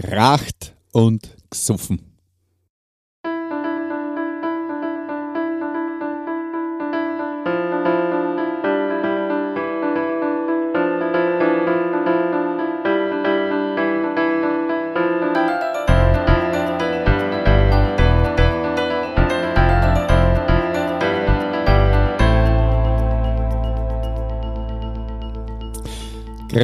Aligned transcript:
Kracht 0.00 0.74
und 0.92 1.36
gesoffen. 1.50 2.09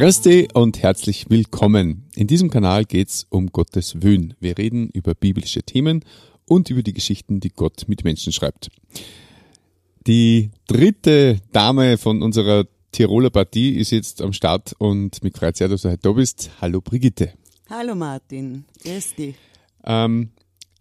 Grüß 0.07 0.21
dich 0.21 0.55
und 0.55 0.81
herzlich 0.81 1.25
willkommen. 1.29 2.05
In 2.15 2.27
diesem 2.27 2.49
Kanal 2.49 2.85
geht's 2.85 3.27
um 3.29 3.47
Gottes 3.47 4.01
Wöhn. 4.01 4.35
Wir 4.39 4.57
reden 4.57 4.89
über 4.93 5.13
biblische 5.13 5.63
Themen 5.63 6.05
und 6.45 6.69
über 6.69 6.81
die 6.81 6.93
Geschichten, 6.93 7.41
die 7.41 7.49
Gott 7.49 7.89
mit 7.89 8.05
Menschen 8.05 8.31
schreibt. 8.31 8.69
Die 10.07 10.51
dritte 10.65 11.41
Dame 11.51 11.97
von 11.97 12.21
unserer 12.21 12.67
Tiroler 12.93 13.31
Partie 13.31 13.75
ist 13.75 13.91
jetzt 13.91 14.21
am 14.21 14.31
Start 14.31 14.73
und 14.77 15.21
mich 15.23 15.35
freut 15.35 15.57
sehr, 15.57 15.67
dass 15.67 15.81
du 15.81 15.89
heute 15.89 16.03
da 16.03 16.13
bist. 16.13 16.51
Hallo 16.61 16.79
Brigitte. 16.79 17.33
Hallo 17.69 17.93
Martin, 17.93 18.63
grüß 18.85 19.13
dich. 19.15 19.35
Ähm, 19.83 20.29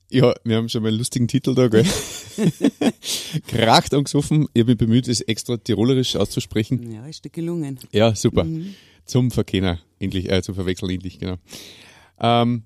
ja, 0.09 0.35
wir 0.45 0.57
haben 0.57 0.69
schon 0.69 0.83
mal 0.83 0.91
einen 0.91 0.99
lustigen 0.99 1.27
Titel 1.27 1.52
da, 1.57 1.66
gell? 1.66 1.85
Kracht 3.49 3.93
und 3.93 4.05
gesoffen. 4.05 4.47
Ich 4.55 4.61
habe 4.61 4.71
mich 4.71 4.79
bemüht, 4.79 5.09
es 5.09 5.21
extra 5.21 5.57
tirolerisch 5.57 6.15
auszusprechen. 6.15 6.93
Ja, 6.93 7.05
ist 7.09 7.24
dir 7.24 7.30
gelungen. 7.30 7.80
Ja, 7.91 8.15
super. 8.15 8.45
Mhm 8.45 8.77
zum 9.06 9.30
Verkennen, 9.30 9.78
endlich, 9.98 10.30
äh, 10.30 10.42
zum 10.42 10.55
Verwechseln 10.55 10.91
endlich, 10.91 11.19
genau. 11.19 11.37
Ähm, 12.20 12.65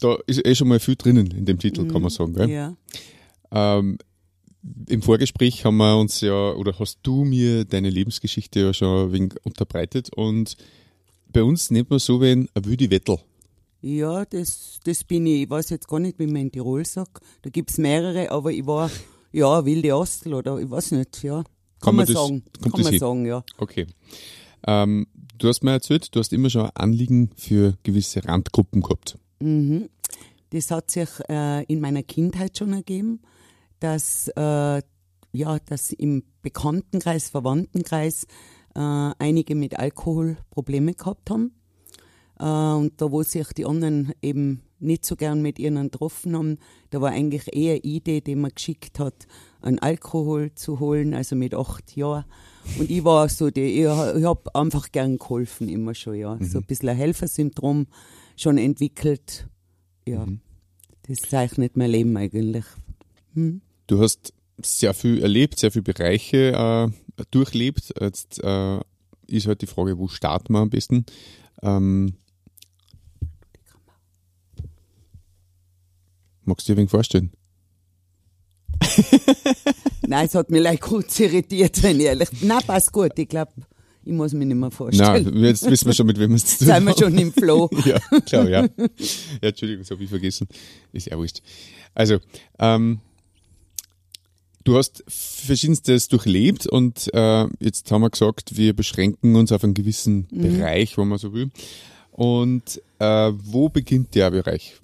da 0.00 0.16
ist 0.26 0.44
eh 0.44 0.54
schon 0.54 0.68
mal 0.68 0.80
viel 0.80 0.96
drinnen 0.96 1.30
in 1.30 1.44
dem 1.44 1.58
Titel, 1.58 1.82
mhm. 1.82 1.88
kann 1.92 2.02
man 2.02 2.10
sagen. 2.10 2.34
Gell? 2.34 2.50
Ja. 2.50 2.76
Ähm, 3.50 3.98
Im 4.88 5.02
Vorgespräch 5.02 5.64
haben 5.64 5.76
wir 5.76 5.98
uns 5.98 6.20
ja, 6.20 6.52
oder 6.52 6.78
hast 6.78 7.00
du 7.02 7.24
mir 7.24 7.64
deine 7.64 7.90
Lebensgeschichte 7.90 8.60
ja 8.60 8.74
schon 8.74 9.08
ein 9.08 9.12
wenig 9.12 9.34
unterbreitet 9.44 10.10
und 10.14 10.56
bei 11.32 11.42
uns 11.42 11.70
nennt 11.70 11.90
man 11.90 11.98
so 11.98 12.20
wie 12.20 12.30
ein 12.30 12.48
Wüdi 12.54 12.90
Wettel. 12.90 13.18
Ja, 13.82 14.24
das, 14.24 14.80
das 14.84 15.04
bin 15.04 15.26
ich. 15.26 15.42
Ich 15.42 15.50
weiß 15.50 15.70
jetzt 15.70 15.86
gar 15.86 16.00
nicht, 16.00 16.18
wie 16.18 16.26
man 16.26 16.42
in 16.42 16.52
Tirol 16.52 16.84
sagt. 16.84 17.22
Da 17.42 17.50
gibt 17.50 17.70
es 17.70 17.78
mehrere, 17.78 18.30
aber 18.30 18.50
ich 18.50 18.66
war, 18.66 18.90
ja, 19.32 19.64
wilde 19.64 19.94
Ostel 19.94 20.34
oder 20.34 20.58
ich 20.58 20.70
weiß 20.70 20.92
nicht, 20.92 21.22
ja. 21.22 21.42
Kann, 21.42 21.44
kann 21.80 21.96
man, 21.96 22.06
das, 22.06 22.14
sagen. 22.14 22.42
Kann 22.62 22.82
man 22.82 22.90
hin? 22.90 22.98
sagen, 22.98 23.26
ja. 23.26 23.44
Okay. 23.58 23.86
Ähm, 24.66 25.06
du 25.38 25.48
hast 25.48 25.62
mir 25.62 25.72
erzählt, 25.72 26.14
du 26.14 26.20
hast 26.20 26.32
immer 26.32 26.50
schon 26.50 26.70
Anliegen 26.74 27.30
für 27.36 27.76
gewisse 27.82 28.24
Randgruppen 28.24 28.82
gehabt. 28.82 29.18
Mhm. 29.40 29.88
Das 30.50 30.70
hat 30.70 30.90
sich 30.90 31.08
äh, 31.28 31.64
in 31.64 31.80
meiner 31.80 32.02
Kindheit 32.02 32.56
schon 32.56 32.72
ergeben, 32.72 33.20
dass, 33.80 34.28
äh, 34.36 34.82
ja, 35.32 35.58
dass 35.66 35.92
im 35.92 36.22
Bekanntenkreis, 36.42 37.28
Verwandtenkreis 37.30 38.24
äh, 38.74 38.80
einige 39.18 39.54
mit 39.54 39.78
Alkohol 39.78 40.36
Probleme 40.50 40.94
gehabt 40.94 41.30
haben. 41.30 41.52
Äh, 42.38 42.44
und 42.44 43.00
da, 43.00 43.10
wo 43.10 43.22
sich 43.22 43.48
die 43.48 43.66
anderen 43.66 44.12
eben 44.22 44.62
nicht 44.78 45.06
so 45.06 45.16
gern 45.16 45.42
mit 45.42 45.58
ihnen 45.58 45.90
getroffen 45.90 46.36
haben, 46.36 46.58
da 46.90 47.00
war 47.00 47.10
eigentlich 47.10 47.54
eher 47.54 47.84
Idee, 47.84 48.20
die 48.20 48.36
man 48.36 48.52
geschickt 48.54 48.98
hat, 48.98 49.26
einen 49.62 49.78
Alkohol 49.78 50.54
zu 50.54 50.80
holen, 50.80 51.14
also 51.14 51.34
mit 51.34 51.54
acht 51.54 51.96
Jahren. 51.96 52.24
Und 52.78 52.90
ich 52.90 53.04
war 53.04 53.28
so, 53.28 53.50
die, 53.50 53.60
ich, 53.60 53.80
ich 53.80 53.86
habe 53.86 54.54
einfach 54.54 54.92
gern 54.92 55.18
geholfen, 55.18 55.68
immer 55.68 55.94
schon, 55.94 56.14
ja. 56.14 56.34
Mhm. 56.34 56.44
So 56.44 56.58
ein 56.58 56.64
bisschen 56.64 56.90
ein 56.90 56.96
Helfersyndrom 56.96 57.86
schon 58.36 58.58
entwickelt. 58.58 59.48
Ja, 60.06 60.26
mhm. 60.26 60.40
das 61.08 61.18
zeichnet 61.28 61.76
mein 61.76 61.90
Leben 61.90 62.16
eigentlich. 62.16 62.64
Hm? 63.34 63.60
Du 63.86 64.00
hast 64.00 64.32
sehr 64.62 64.94
viel 64.94 65.22
erlebt, 65.22 65.58
sehr 65.58 65.70
viele 65.70 65.82
Bereiche 65.82 66.52
äh, 66.52 67.22
durchlebt. 67.30 67.94
Jetzt 68.00 68.42
äh, 68.42 68.80
ist 69.26 69.46
halt 69.46 69.62
die 69.62 69.66
Frage, 69.66 69.98
wo 69.98 70.08
starten 70.08 70.52
wir 70.52 70.60
am 70.60 70.70
besten? 70.70 71.06
Ähm, 71.62 72.14
magst 76.44 76.68
du 76.68 76.72
dir 76.72 76.76
ein 76.76 76.78
wenig 76.78 76.90
vorstellen? 76.90 77.32
Nein, 80.06 80.26
es 80.26 80.34
hat 80.34 80.50
mich 80.50 80.62
leicht 80.62 80.82
kurz 80.82 81.18
irritiert, 81.20 81.82
wenn 81.82 81.98
ich 82.00 82.06
ehrlich 82.06 82.30
bin. 82.30 82.48
Nein, 82.48 82.62
passt 82.66 82.92
gut. 82.92 83.12
Ich 83.16 83.28
glaube, 83.28 83.52
ich 84.04 84.12
muss 84.12 84.32
mich 84.32 84.46
nicht 84.46 84.56
mehr 84.56 84.70
vorstellen. 84.70 85.24
Nein, 85.24 85.44
jetzt 85.44 85.68
wissen 85.68 85.86
wir 85.86 85.92
schon, 85.92 86.06
mit 86.06 86.18
wem 86.18 86.30
wir 86.30 86.36
es 86.36 86.46
zu 86.58 86.64
tun 86.64 86.74
haben. 86.74 86.86
Sind 86.86 86.98
wir 86.98 87.06
schon 87.06 87.18
im 87.18 87.32
Flow. 87.32 87.68
ja, 87.84 87.98
klar, 88.20 88.48
ja. 88.48 88.62
ja 88.62 88.88
Entschuldigung, 89.40 89.82
das 89.82 89.90
habe 89.90 90.04
ich 90.04 90.10
vergessen. 90.10 90.46
Ist 90.92 91.06
ja 91.06 91.18
wurscht. 91.18 91.42
Also, 91.94 92.18
ähm, 92.58 93.00
du 94.62 94.76
hast 94.76 95.02
verschiedenstes 95.08 96.08
durchlebt 96.08 96.66
und 96.66 97.12
äh, 97.14 97.46
jetzt 97.58 97.90
haben 97.90 98.02
wir 98.02 98.10
gesagt, 98.10 98.56
wir 98.56 98.74
beschränken 98.74 99.34
uns 99.34 99.50
auf 99.50 99.64
einen 99.64 99.74
gewissen 99.74 100.28
mhm. 100.30 100.42
Bereich, 100.42 100.96
wenn 100.96 101.08
man 101.08 101.18
so 101.18 101.32
will. 101.32 101.50
Und 102.12 102.80
äh, 102.98 103.32
wo 103.34 103.68
beginnt 103.68 104.14
der 104.14 104.30
Bereich? 104.30 104.80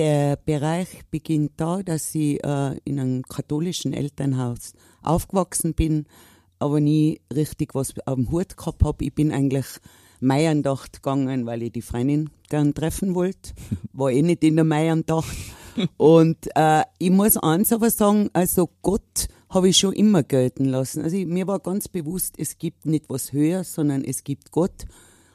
Der 0.00 0.36
Bereich 0.36 0.88
beginnt 1.10 1.52
da, 1.58 1.82
dass 1.82 2.14
ich 2.14 2.42
äh, 2.42 2.78
in 2.84 2.98
einem 2.98 3.22
katholischen 3.22 3.92
Elternhaus 3.92 4.72
aufgewachsen 5.02 5.74
bin, 5.74 6.06
aber 6.58 6.80
nie 6.80 7.20
richtig 7.30 7.74
was 7.74 7.92
auf 8.06 8.14
dem 8.14 8.30
Hut 8.30 8.56
gehabt 8.56 8.82
habe. 8.82 9.04
Ich 9.04 9.14
bin 9.14 9.30
eigentlich 9.30 9.66
Meierndacht 10.18 11.02
gegangen, 11.02 11.44
weil 11.44 11.64
ich 11.64 11.72
die 11.72 11.82
Freundin 11.82 12.30
gern 12.48 12.72
treffen 12.72 13.14
wollte. 13.14 13.52
War 13.92 14.10
eh 14.10 14.22
nicht 14.22 14.42
in 14.42 14.56
der 14.56 14.64
Meierndacht. 14.64 15.36
Und 15.98 16.48
äh, 16.54 16.82
ich 16.98 17.10
muss 17.10 17.36
eins 17.36 17.70
aber 17.70 17.90
sagen, 17.90 18.30
also 18.32 18.70
Gott 18.80 19.28
habe 19.50 19.68
ich 19.68 19.76
schon 19.76 19.92
immer 19.92 20.22
gelten 20.22 20.64
lassen. 20.64 21.02
Also 21.02 21.14
ich, 21.14 21.26
mir 21.26 21.46
war 21.46 21.58
ganz 21.58 21.88
bewusst, 21.88 22.36
es 22.38 22.56
gibt 22.56 22.86
nicht 22.86 23.10
was 23.10 23.34
höher, 23.34 23.64
sondern 23.64 24.02
es 24.02 24.24
gibt 24.24 24.50
Gott. 24.50 24.86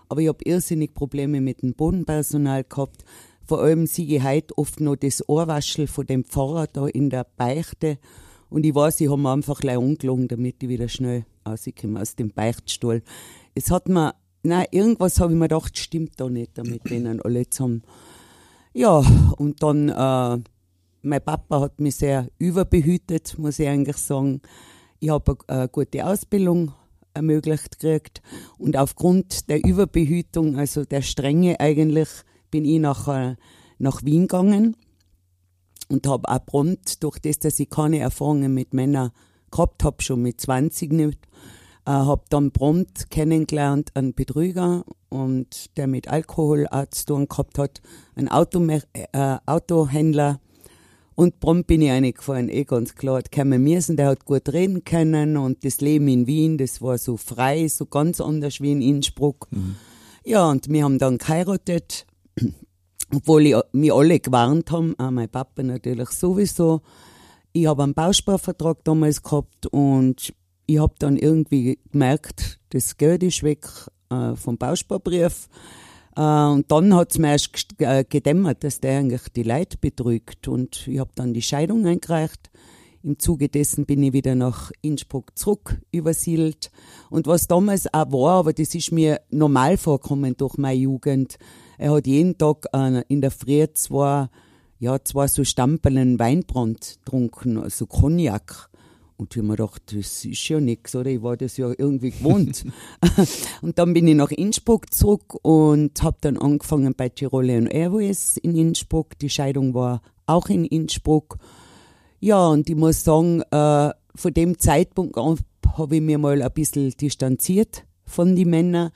Aber 0.10 0.22
ich 0.22 0.28
habe 0.28 0.44
irrsinnig 0.44 0.96
Probleme 0.96 1.40
mit 1.40 1.62
dem 1.62 1.76
Bodenpersonal 1.76 2.64
gehabt. 2.64 3.04
Vor 3.48 3.62
allem 3.62 3.86
sehe 3.86 4.18
ich 4.18 4.24
heute 4.24 4.58
oft 4.58 4.80
noch 4.80 4.96
das 4.96 5.28
Ohrwaschel 5.30 5.86
von 5.86 6.08
dem 6.08 6.24
Pfarrer 6.24 6.66
da 6.68 6.88
in 6.88 7.12
der 7.12 7.28
Beichte. 7.38 8.00
Und 8.50 8.66
ich 8.66 8.74
weiß, 8.74 9.02
ich 9.02 9.10
habe 9.10 9.22
mir 9.22 9.32
einfach 9.32 9.60
gleich 9.60 9.78
angelogen, 9.78 10.28
damit 10.28 10.64
ich 10.64 10.70
wieder 10.70 10.88
schnell 10.88 11.26
rauskomme 11.48 12.02
aus 12.02 12.16
dem 12.16 12.32
Beichtstuhl. 12.32 13.04
Es 13.54 13.70
hat 13.70 13.88
mir, 13.88 14.16
nein, 14.42 14.66
irgendwas 14.72 15.20
habe 15.20 15.34
ich 15.34 15.38
mir 15.38 15.48
gedacht, 15.48 15.78
stimmt 15.78 16.20
da 16.20 16.28
nicht, 16.28 16.58
damit 16.58 16.90
denen 16.90 17.22
alle 17.22 17.48
zusammen. 17.50 17.84
Ja, 18.74 19.04
und 19.38 19.62
dann, 19.62 19.90
äh, 19.90 20.44
mein 21.04 21.22
Papa 21.24 21.62
hat 21.62 21.80
mich 21.80 21.98
sehr 21.98 22.28
überbehütet, 22.40 23.38
muss 23.38 23.60
ich 23.60 23.68
eigentlich 23.68 23.98
sagen. 23.98 24.42
Ich 25.00 25.10
habe 25.10 25.38
eine 25.48 25.70
gute 25.70 26.06
Ausbildung 26.06 26.74
ermöglicht 27.14 27.80
gekriegt 27.80 28.22
und 28.58 28.76
aufgrund 28.76 29.50
der 29.50 29.64
Überbehütung, 29.64 30.58
also 30.58 30.84
der 30.84 31.04
Strenge 31.04 31.60
eigentlich, 31.60 32.10
bin 32.56 32.64
ich 32.64 32.80
nachher 32.80 33.36
nach 33.80 34.06
Wien 34.06 34.30
gegangen 34.30 34.78
und 35.90 36.08
habe 36.08 36.30
auch 36.30 36.46
prompt, 36.46 37.04
durch 37.04 37.20
das, 37.20 37.38
dass 37.38 37.60
ich 37.60 37.70
keine 37.70 38.00
Erfahrungen 38.00 38.54
mit 38.54 38.74
Männern 38.74 39.12
gehabt 39.52 39.84
habe, 39.84 40.02
schon 40.02 40.22
mit 40.22 40.40
20 40.40 40.94
nicht, 40.94 41.20
äh, 41.86 41.92
habe 41.92 42.24
dann 42.30 42.52
prompt 42.52 43.10
kennengelernt 43.10 43.92
einen 43.94 44.14
Betrüger 44.14 44.86
und 45.10 45.76
der 45.76 45.88
mit 45.88 46.08
Alkohol 46.08 46.66
auch 46.72 46.86
zu 46.92 47.08
tun 47.08 47.28
gehabt 47.28 47.58
hat, 47.58 47.82
einen 48.16 48.30
Autome 48.30 48.84
äh, 48.94 49.36
Autohändler. 49.46 50.40
Und 51.14 51.42
prompt 51.42 51.68
bin 51.68 51.82
ich 51.82 51.92
reingefahren, 51.92 52.48
eh 52.48 52.64
ganz 52.64 52.96
klar. 52.96 53.18
Hat 53.18 53.34
kommen 53.34 53.62
müssen, 53.62 53.98
der 53.98 54.08
hat 54.08 54.24
gut 54.24 54.48
reden 54.54 54.86
können 54.86 55.36
und 55.36 55.66
das 55.66 55.82
Leben 55.82 56.08
in 56.08 56.26
Wien, 56.26 56.58
das 56.58 56.82
war 56.82 56.98
so 56.98 57.18
frei, 57.18 57.68
so 57.68 57.86
ganz 57.86 58.22
anders 58.22 58.62
wie 58.62 58.72
in 58.72 58.82
Innsbruck. 58.82 59.50
Mhm. 59.52 59.76
Ja, 60.24 60.50
und 60.50 60.70
wir 60.70 60.86
haben 60.86 61.00
dann 61.00 61.18
geheiratet 61.18 62.06
obwohl 63.14 63.46
ich, 63.46 63.56
mich 63.72 63.94
alle 63.94 64.20
gewarnt 64.20 64.72
haben, 64.72 64.98
auch 64.98 65.12
mein 65.12 65.30
Papa 65.30 65.64
natürlich 65.64 66.10
sowieso. 66.10 66.82
Ich 67.54 67.68
habe 67.68 67.84
einen 67.84 67.94
Bausparvertrag 67.94 68.84
damals 68.84 69.24
gehabt 69.24 69.68
und 69.68 70.34
ich 70.66 70.80
habe 70.80 70.96
dann 71.00 71.18
irgendwie 71.18 71.80
gemerkt, 71.92 72.60
das 72.70 72.98
Geld 72.98 73.24
ist 73.24 73.44
weg 73.44 73.68
äh, 74.10 74.36
vom 74.36 74.58
Bausparbrief. 74.58 75.48
Äh, 76.16 76.22
und 76.22 76.72
dann 76.72 76.94
hat 76.96 77.12
es 77.12 77.20
mir 77.20 77.30
erst 77.30 77.80
äh, 77.80 78.04
gedämmert, 78.04 78.64
dass 78.64 78.82
der 78.82 79.00
eigentlich 79.00 79.30
die 79.36 79.44
Leute 79.44 79.78
betrügt. 79.78 80.48
Und 80.48 80.88
ich 80.88 81.00
habe 81.00 81.12
dann 81.16 81.34
die 81.34 81.42
Scheidung 81.42 81.86
eingereicht. 81.86 82.50
Im 83.04 83.20
Zuge 83.20 83.50
dessen 83.50 83.86
bin 83.86 84.02
ich 84.02 84.14
wieder 84.14 84.34
nach 84.34 84.72
Innsbruck 84.82 85.38
zurück 85.38 85.80
übersiedelt. 85.92 86.72
Und 87.12 87.28
was 87.28 87.48
damals 87.48 87.94
auch 87.94 88.12
war, 88.12 88.40
aber 88.40 88.54
das 88.54 88.74
ist 88.74 88.92
mir 88.92 89.22
normal 89.30 89.78
vorkommen 89.78 90.36
durch 90.36 90.58
meine 90.58 90.80
Jugend, 90.80 91.38
er 91.78 91.92
hat 91.92 92.08
jeden 92.08 92.38
Tag 92.38 92.66
äh, 92.74 93.04
in 93.08 93.22
der 93.22 93.32
Früh 93.32 93.66
zwei, 93.74 94.30
ja, 94.80 95.04
zwei 95.04 95.28
so 95.28 95.44
Stampeln 95.44 96.20
Weinbrand 96.20 97.00
getrunken, 97.04 97.58
also 97.58 97.86
Cognac. 97.86 98.70
Und 99.18 99.34
ich 99.34 99.38
habe 99.38 99.48
mir 99.48 99.56
gedacht, 99.56 99.82
das 99.96 100.26
ist 100.26 100.48
ja 100.50 100.60
nichts, 100.60 100.94
oder? 100.94 101.10
Ich 101.10 101.24
war 101.24 101.38
das 101.38 101.56
ja 101.56 101.70
irgendwie 101.78 102.12
gewohnt. 102.12 102.66
und 103.62 103.80
dann 103.80 103.94
bin 103.94 104.08
ich 104.08 104.16
nach 104.16 104.32
Innsbruck 104.32 104.94
zurück 104.94 105.36
und 105.42 106.04
habe 106.04 106.18
dann 106.20 106.38
angefangen 106.38 106.94
bei 106.96 107.08
Tyrolean 107.08 107.68
Airways 107.68 108.36
in 108.38 108.56
Innsbruck. 108.58 109.18
Die 109.20 109.30
Scheidung 109.30 109.74
war 109.74 110.02
auch 110.26 110.50
in 110.50 110.66
Innsbruck. 110.66 111.38
Ja, 112.20 112.48
und 112.48 112.70
ich 112.70 112.76
muss 112.76 113.04
sagen, 113.04 113.42
äh, 113.52 113.92
von 114.16 114.34
dem 114.34 114.60
Zeitpunkt 114.60 115.18
an 115.18 115.38
habe 115.78 115.98
ich 115.98 116.02
mir 116.02 116.18
mal 116.18 116.42
ein 116.42 116.52
bisschen 116.52 116.92
distanziert 116.92 117.86
von 118.06 118.36
den 118.36 118.50
Männern. 118.50 118.92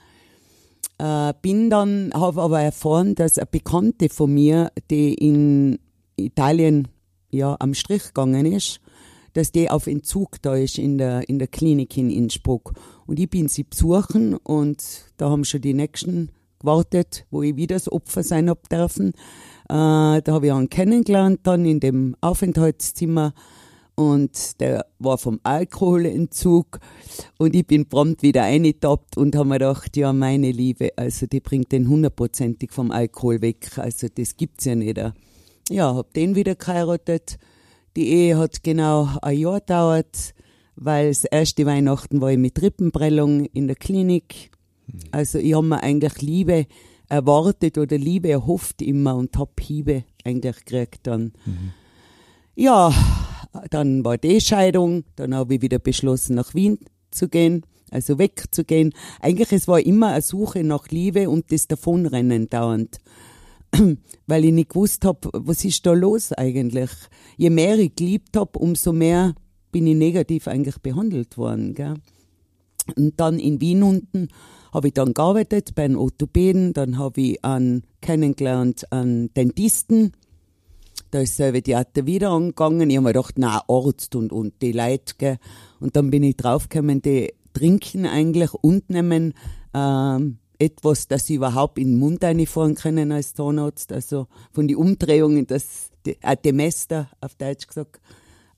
Äh, 0.99 1.33
bin 1.41 1.69
dann, 1.69 2.11
habe 2.13 2.41
aber 2.41 2.61
erfahren, 2.61 3.15
dass 3.15 3.37
eine 3.37 3.47
Bekannte 3.47 4.09
von 4.09 4.33
mir, 4.33 4.71
die 4.91 5.13
in 5.13 5.79
Italien 6.17 6.89
ja 7.31 7.55
am 7.59 7.73
Strich 7.73 8.07
gegangen 8.07 8.45
ist, 8.45 8.81
dass 9.33 9.53
die 9.53 9.69
auf 9.69 9.87
Entzug 9.87 10.41
da 10.41 10.55
ist 10.55 10.77
in 10.77 10.97
der, 10.97 11.29
in 11.29 11.39
der 11.39 11.47
Klinik 11.47 11.95
in 11.95 12.09
Innsbruck. 12.09 12.73
Und 13.05 13.17
ich 13.17 13.29
bin 13.29 13.47
sie 13.47 13.63
besuchen 13.63 14.35
und 14.35 14.83
da 15.15 15.29
haben 15.29 15.45
schon 15.45 15.61
die 15.61 15.73
Nächsten 15.73 16.31
gewartet, 16.59 17.25
wo 17.31 17.43
ich 17.43 17.55
wieder 17.55 17.75
das 17.75 17.89
Opfer 17.89 18.23
sein 18.23 18.49
hab 18.49 18.67
dürfen. 18.67 19.13
Äh, 19.69 20.21
da 20.21 20.23
habe 20.27 20.47
ich 20.47 20.51
einen 20.51 20.69
kennengelernt 20.69 21.39
dann 21.43 21.65
in 21.65 21.79
dem 21.79 22.17
Aufenthaltszimmer 22.19 23.33
und 23.99 24.59
der 24.61 24.85
war 24.99 25.17
vom 25.17 25.39
Alkoholentzug 25.43 26.79
und 27.37 27.55
ich 27.55 27.67
bin 27.67 27.87
prompt 27.87 28.23
wieder 28.23 28.43
eingetappt 28.43 29.17
und 29.17 29.35
habe 29.35 29.49
mir 29.49 29.59
gedacht, 29.59 29.97
ja 29.97 30.13
meine 30.13 30.51
Liebe, 30.51 30.91
also 30.95 31.25
die 31.25 31.39
bringt 31.39 31.71
den 31.71 31.89
hundertprozentig 31.89 32.71
vom 32.71 32.91
Alkohol 32.91 33.41
weg, 33.41 33.77
also 33.77 34.07
das 34.13 34.37
gibt's 34.37 34.65
ja 34.65 34.75
nicht. 34.75 34.99
Ja, 35.69 35.95
hab 35.95 36.13
den 36.13 36.35
wieder 36.35 36.55
geheiratet 36.55 37.37
die 37.95 38.09
Ehe 38.09 38.37
hat 38.37 38.63
genau 38.63 39.09
ein 39.21 39.37
Jahr 39.37 39.59
gedauert, 39.59 40.33
weil 40.75 41.09
das 41.09 41.25
erste 41.25 41.65
Weihnachten 41.65 42.21
war 42.21 42.31
ich 42.31 42.37
mit 42.37 42.61
Rippenprellung 42.61 43.45
in 43.45 43.67
der 43.67 43.75
Klinik. 43.75 44.51
Also 45.11 45.37
ich 45.37 45.53
habe 45.53 45.67
mir 45.67 45.83
eigentlich 45.83 46.21
Liebe 46.21 46.67
erwartet 47.09 47.77
oder 47.77 47.97
Liebe 47.97 48.29
erhofft 48.29 48.81
immer 48.81 49.15
und 49.15 49.37
hab 49.37 49.59
Hiebe 49.59 50.05
eigentlich 50.23 50.65
gekriegt 50.65 51.07
dann. 51.07 51.33
Mhm. 51.45 51.73
Ja, 52.55 52.93
dann 53.69 54.05
war 54.05 54.17
die 54.17 54.41
Scheidung, 54.41 55.03
dann 55.15 55.33
habe 55.35 55.55
ich 55.55 55.61
wieder 55.61 55.79
beschlossen, 55.79 56.35
nach 56.35 56.53
Wien 56.53 56.79
zu 57.11 57.27
gehen, 57.27 57.65
also 57.91 58.19
wegzugehen. 58.19 58.93
Eigentlich, 59.19 59.51
es 59.51 59.67
war 59.67 59.79
immer 59.79 60.13
eine 60.13 60.21
Suche 60.21 60.63
nach 60.63 60.89
Liebe 60.89 61.29
und 61.29 61.51
das 61.51 61.67
Davonrennen 61.67 62.49
dauernd. 62.49 62.99
weil 64.27 64.45
ich 64.45 64.51
nicht 64.51 64.69
gewusst 64.69 65.05
habe, 65.05 65.29
was 65.33 65.63
ist 65.65 65.85
da 65.85 65.93
los 65.93 66.33
eigentlich. 66.33 66.89
Je 67.37 67.49
mehr 67.49 67.77
ich 67.77 67.95
geliebt 67.95 68.35
habe, 68.35 68.57
umso 68.59 68.93
mehr 68.93 69.35
bin 69.71 69.87
ich 69.87 69.95
negativ 69.95 70.47
eigentlich 70.47 70.77
behandelt 70.79 71.37
worden. 71.37 71.73
Gell? 71.73 71.95
Und 72.95 73.19
dann 73.19 73.39
in 73.39 73.61
Wien 73.61 73.83
unten 73.83 74.29
habe 74.73 74.87
ich 74.87 74.93
dann 74.93 75.13
gearbeitet 75.13 75.75
bei 75.75 75.85
einem 75.85 75.97
Orthopäden, 75.97 76.73
dann 76.73 76.97
habe 76.97 77.21
ich 77.21 77.45
einen 77.45 77.83
kennengelernt, 78.01 78.91
einen 78.91 79.33
Dentisten. 79.33 80.13
Da 81.11 81.19
ist 81.21 81.35
selber 81.35 81.61
Theater 81.61 82.05
wieder 82.05 82.29
angegangen. 82.29 82.89
Ich 82.89 82.97
habe 82.97 83.05
mir 83.05 83.13
gedacht, 83.13 83.35
na 83.37 83.63
Arzt 83.67 84.15
und, 84.15 84.31
und 84.31 84.61
die 84.61 84.71
Leute. 84.71 85.15
Gell? 85.17 85.37
Und 85.79 85.95
dann 85.95 86.11
bin 86.11 86.23
ich 86.23 86.37
draufgekommen, 86.37 87.01
die 87.01 87.33
trinken 87.53 88.05
eigentlich 88.05 88.53
und 88.53 88.89
nehmen 88.89 89.33
ähm, 89.73 90.37
etwas, 90.59 91.07
das 91.07 91.25
sie 91.25 91.35
überhaupt 91.35 91.79
in 91.79 91.91
den 91.91 91.99
Mund 91.99 92.23
einfahren 92.23 92.75
können 92.75 93.11
als 93.11 93.33
Zahnarzt. 93.33 93.91
Also 93.91 94.27
von 94.51 94.67
den 94.67 94.77
Umdrehungen, 94.77 95.47
das 95.47 95.89
äh, 96.05 96.37
Demester 96.37 97.09
auf 97.21 97.35
Deutsch 97.35 97.67
gesagt, 97.67 97.99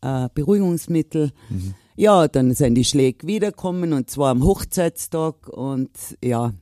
äh, 0.02 0.28
Beruhigungsmittel. 0.34 1.32
Mhm. 1.50 1.76
Ja, 1.96 2.28
dann 2.28 2.54
sind 2.54 2.76
die 2.76 2.86
Schläge 2.86 3.28
wiederkommen 3.28 3.94
und 3.94 4.10
zwar 4.10 4.32
am 4.32 4.44
Hochzeitstag 4.44 5.48
und 5.50 5.92
ja, 6.24 6.54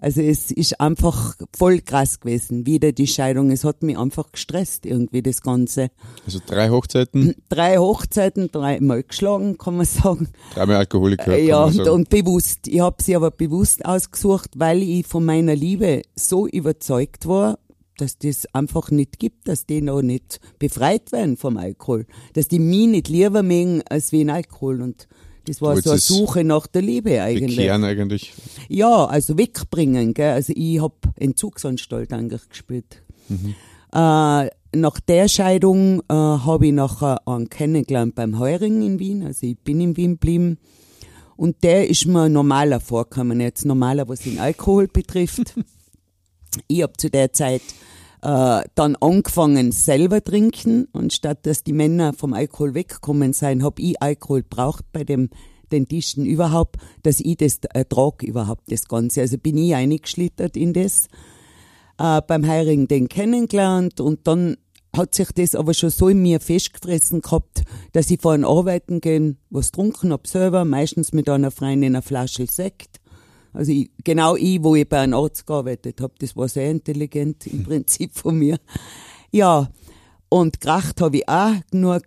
also 0.00 0.20
es 0.20 0.50
ist 0.50 0.80
einfach 0.80 1.36
voll 1.56 1.80
krass 1.80 2.20
gewesen, 2.20 2.66
wieder 2.66 2.92
die 2.92 3.06
Scheidung. 3.06 3.50
Es 3.50 3.64
hat 3.64 3.82
mich 3.82 3.98
einfach 3.98 4.30
gestresst 4.32 4.86
irgendwie 4.86 5.22
das 5.22 5.42
Ganze. 5.42 5.90
Also 6.24 6.40
drei 6.46 6.70
Hochzeiten? 6.70 7.34
Drei 7.48 7.78
Hochzeiten, 7.78 8.50
dreimal 8.50 9.02
geschlagen, 9.02 9.58
kann 9.58 9.76
man 9.76 9.86
sagen. 9.86 10.28
Dreimal 10.54 10.76
Alkoholiker. 10.76 11.36
Äh, 11.36 11.46
ja, 11.46 11.64
und, 11.64 11.80
und, 11.88 12.08
bewusst. 12.08 12.68
Ich 12.68 12.80
habe 12.80 13.02
sie 13.02 13.16
aber 13.16 13.30
bewusst 13.30 13.84
ausgesucht, 13.84 14.50
weil 14.56 14.82
ich 14.82 15.06
von 15.06 15.24
meiner 15.24 15.56
Liebe 15.56 16.02
so 16.14 16.46
überzeugt 16.46 17.26
war, 17.26 17.58
dass 17.96 18.16
das 18.18 18.46
einfach 18.54 18.90
nicht 18.90 19.18
gibt, 19.18 19.48
dass 19.48 19.66
die 19.66 19.82
noch 19.82 20.02
nicht 20.02 20.40
befreit 20.58 21.12
werden 21.12 21.36
vom 21.36 21.56
Alkohol. 21.56 22.06
Dass 22.32 22.48
die 22.48 22.60
mich 22.60 22.86
nicht 22.86 23.08
lieber 23.08 23.42
mögen 23.42 23.82
als 23.88 24.12
wie 24.12 24.20
ein 24.22 24.30
Alkohol. 24.30 24.80
Und 24.80 25.08
das 25.48 25.62
war 25.62 25.80
so 25.80 25.90
eine 25.90 25.98
Suche 25.98 26.44
nach 26.44 26.66
der 26.66 26.82
Liebe 26.82 27.20
eigentlich. 27.20 27.56
Bekehren 27.56 27.84
eigentlich. 27.84 28.32
Ja, 28.68 29.06
also 29.06 29.38
wegbringen. 29.38 30.14
Gell? 30.14 30.32
Also 30.32 30.52
ich 30.54 30.80
hab 30.80 30.94
Entzugsanstalt 31.16 32.12
eigentlich 32.12 32.48
gespielt. 32.48 33.02
Mhm. 33.28 33.54
Äh, 33.92 34.50
nach 34.76 35.00
der 35.00 35.28
Scheidung 35.28 36.00
äh, 36.08 36.14
habe 36.14 36.66
ich 36.66 36.72
nachher 36.72 37.26
einen 37.26 37.48
kennengelernt 37.48 38.14
beim 38.14 38.38
Heuring 38.38 38.82
in 38.82 38.98
Wien. 38.98 39.24
Also 39.24 39.46
ich 39.46 39.58
bin 39.58 39.80
in 39.80 39.96
Wien 39.96 40.12
geblieben. 40.12 40.58
Und 41.36 41.62
der 41.62 41.88
ist 41.88 42.06
mir 42.06 42.28
normaler 42.28 42.80
vorgekommen, 42.80 43.40
jetzt 43.40 43.64
normaler, 43.64 44.08
was 44.08 44.20
den 44.20 44.40
Alkohol 44.40 44.88
betrifft. 44.88 45.54
ich 46.68 46.82
habe 46.82 46.94
zu 46.96 47.10
der 47.10 47.32
Zeit 47.32 47.62
äh, 48.22 48.62
dann 48.74 48.96
angefangen 48.96 49.72
selber 49.72 50.22
trinken 50.22 50.86
und 50.92 51.12
statt 51.12 51.46
dass 51.46 51.62
die 51.62 51.72
Männer 51.72 52.12
vom 52.12 52.32
Alkohol 52.32 52.74
wegkommen 52.74 53.32
sein, 53.32 53.62
habe 53.62 53.80
ich 53.82 54.00
Alkohol 54.02 54.42
braucht 54.42 54.90
bei 54.92 55.04
dem 55.04 55.30
Dentisten 55.70 56.24
überhaupt, 56.24 56.76
dass 57.02 57.20
ich 57.20 57.36
das 57.36 57.58
ertrag 57.72 58.22
überhaupt 58.22 58.72
das 58.72 58.84
Ganze. 58.86 59.20
Also 59.20 59.36
bin 59.38 59.58
ich 59.58 59.74
eingeschlittert 59.74 60.56
in 60.56 60.72
das. 60.72 61.08
Äh, 61.98 62.22
beim 62.26 62.46
Heirigen 62.46 62.88
den 62.88 63.08
kennengelernt 63.08 64.00
und 64.00 64.26
dann 64.26 64.56
hat 64.96 65.14
sich 65.14 65.30
das 65.32 65.54
aber 65.54 65.74
schon 65.74 65.90
so 65.90 66.08
in 66.08 66.22
mir 66.22 66.40
festgefressen 66.40 67.20
gehabt, 67.20 67.62
dass 67.92 68.10
ich 68.10 68.20
vorhin 68.20 68.44
arbeiten 68.44 69.00
gehen, 69.00 69.38
was 69.50 69.70
trunken 69.70 70.12
hab 70.12 70.26
selber, 70.26 70.64
meistens 70.64 71.12
mit 71.12 71.28
einer 71.28 71.50
Freundin 71.50 71.94
eine 71.94 72.02
Flasche 72.02 72.46
Sekt 72.46 73.00
also 73.52 73.72
ich, 73.72 73.90
genau 74.04 74.36
ich, 74.36 74.62
wo 74.62 74.74
ich 74.74 74.88
bei 74.88 75.00
einem 75.00 75.14
Arzt 75.14 75.46
gearbeitet 75.46 76.00
habe, 76.00 76.14
das 76.18 76.36
war 76.36 76.48
sehr 76.48 76.70
intelligent 76.70 77.46
im 77.46 77.64
Prinzip 77.64 78.12
von 78.14 78.38
mir. 78.38 78.58
Ja, 79.30 79.68
und 80.28 80.60
Kracht 80.60 81.00
habe 81.00 81.18
ich 81.18 81.28
auch 81.28 81.52
genug, 81.70 82.02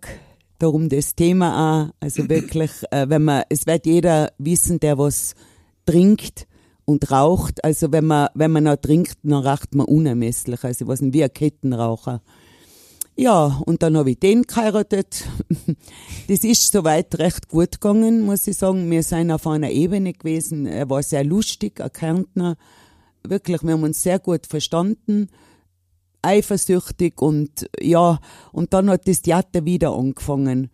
darum 0.58 0.88
das 0.88 1.14
Thema 1.14 1.88
auch. 1.88 1.94
Also 2.00 2.28
wirklich, 2.28 2.70
äh, 2.90 3.08
wenn 3.08 3.24
man, 3.24 3.42
es 3.48 3.66
wird 3.66 3.86
jeder 3.86 4.32
wissen, 4.38 4.78
der 4.80 4.96
was 4.96 5.34
trinkt 5.86 6.46
und 6.84 7.10
raucht. 7.10 7.64
Also 7.64 7.90
wenn 7.92 8.06
man, 8.06 8.28
wenn 8.34 8.52
man 8.52 8.64
noch 8.64 8.76
trinkt, 8.76 9.18
dann 9.22 9.44
raucht 9.44 9.74
man 9.74 9.86
unermesslich. 9.86 10.62
Also 10.64 10.86
was 10.86 11.02
wie 11.02 11.24
ein 11.24 11.32
Kettenraucher. 11.32 12.22
Ja, 13.14 13.60
und 13.66 13.82
dann 13.82 13.96
habe 13.96 14.12
ich 14.12 14.18
den 14.18 14.42
geheiratet. 14.42 15.24
Das 16.28 16.44
ist 16.44 16.72
soweit 16.72 17.18
recht 17.18 17.48
gut 17.48 17.72
gegangen, 17.72 18.24
muss 18.24 18.46
ich 18.46 18.56
sagen. 18.56 18.90
Wir 18.90 19.02
sind 19.02 19.32
auf 19.32 19.46
einer 19.46 19.70
Ebene 19.70 20.12
gewesen. 20.12 20.66
Er 20.66 20.88
war 20.88 21.02
sehr 21.02 21.24
lustig, 21.24 21.80
ein 21.80 21.92
Kärntner. 21.92 22.56
Wirklich, 23.24 23.62
wir 23.62 23.72
haben 23.72 23.82
uns 23.82 24.02
sehr 24.02 24.18
gut 24.18 24.46
verstanden. 24.46 25.28
Eifersüchtig 26.22 27.20
und 27.20 27.68
ja, 27.80 28.20
und 28.52 28.72
dann 28.72 28.88
hat 28.88 29.08
das 29.08 29.20
Theater 29.20 29.64
wieder 29.64 29.92
angefangen. 29.92 30.70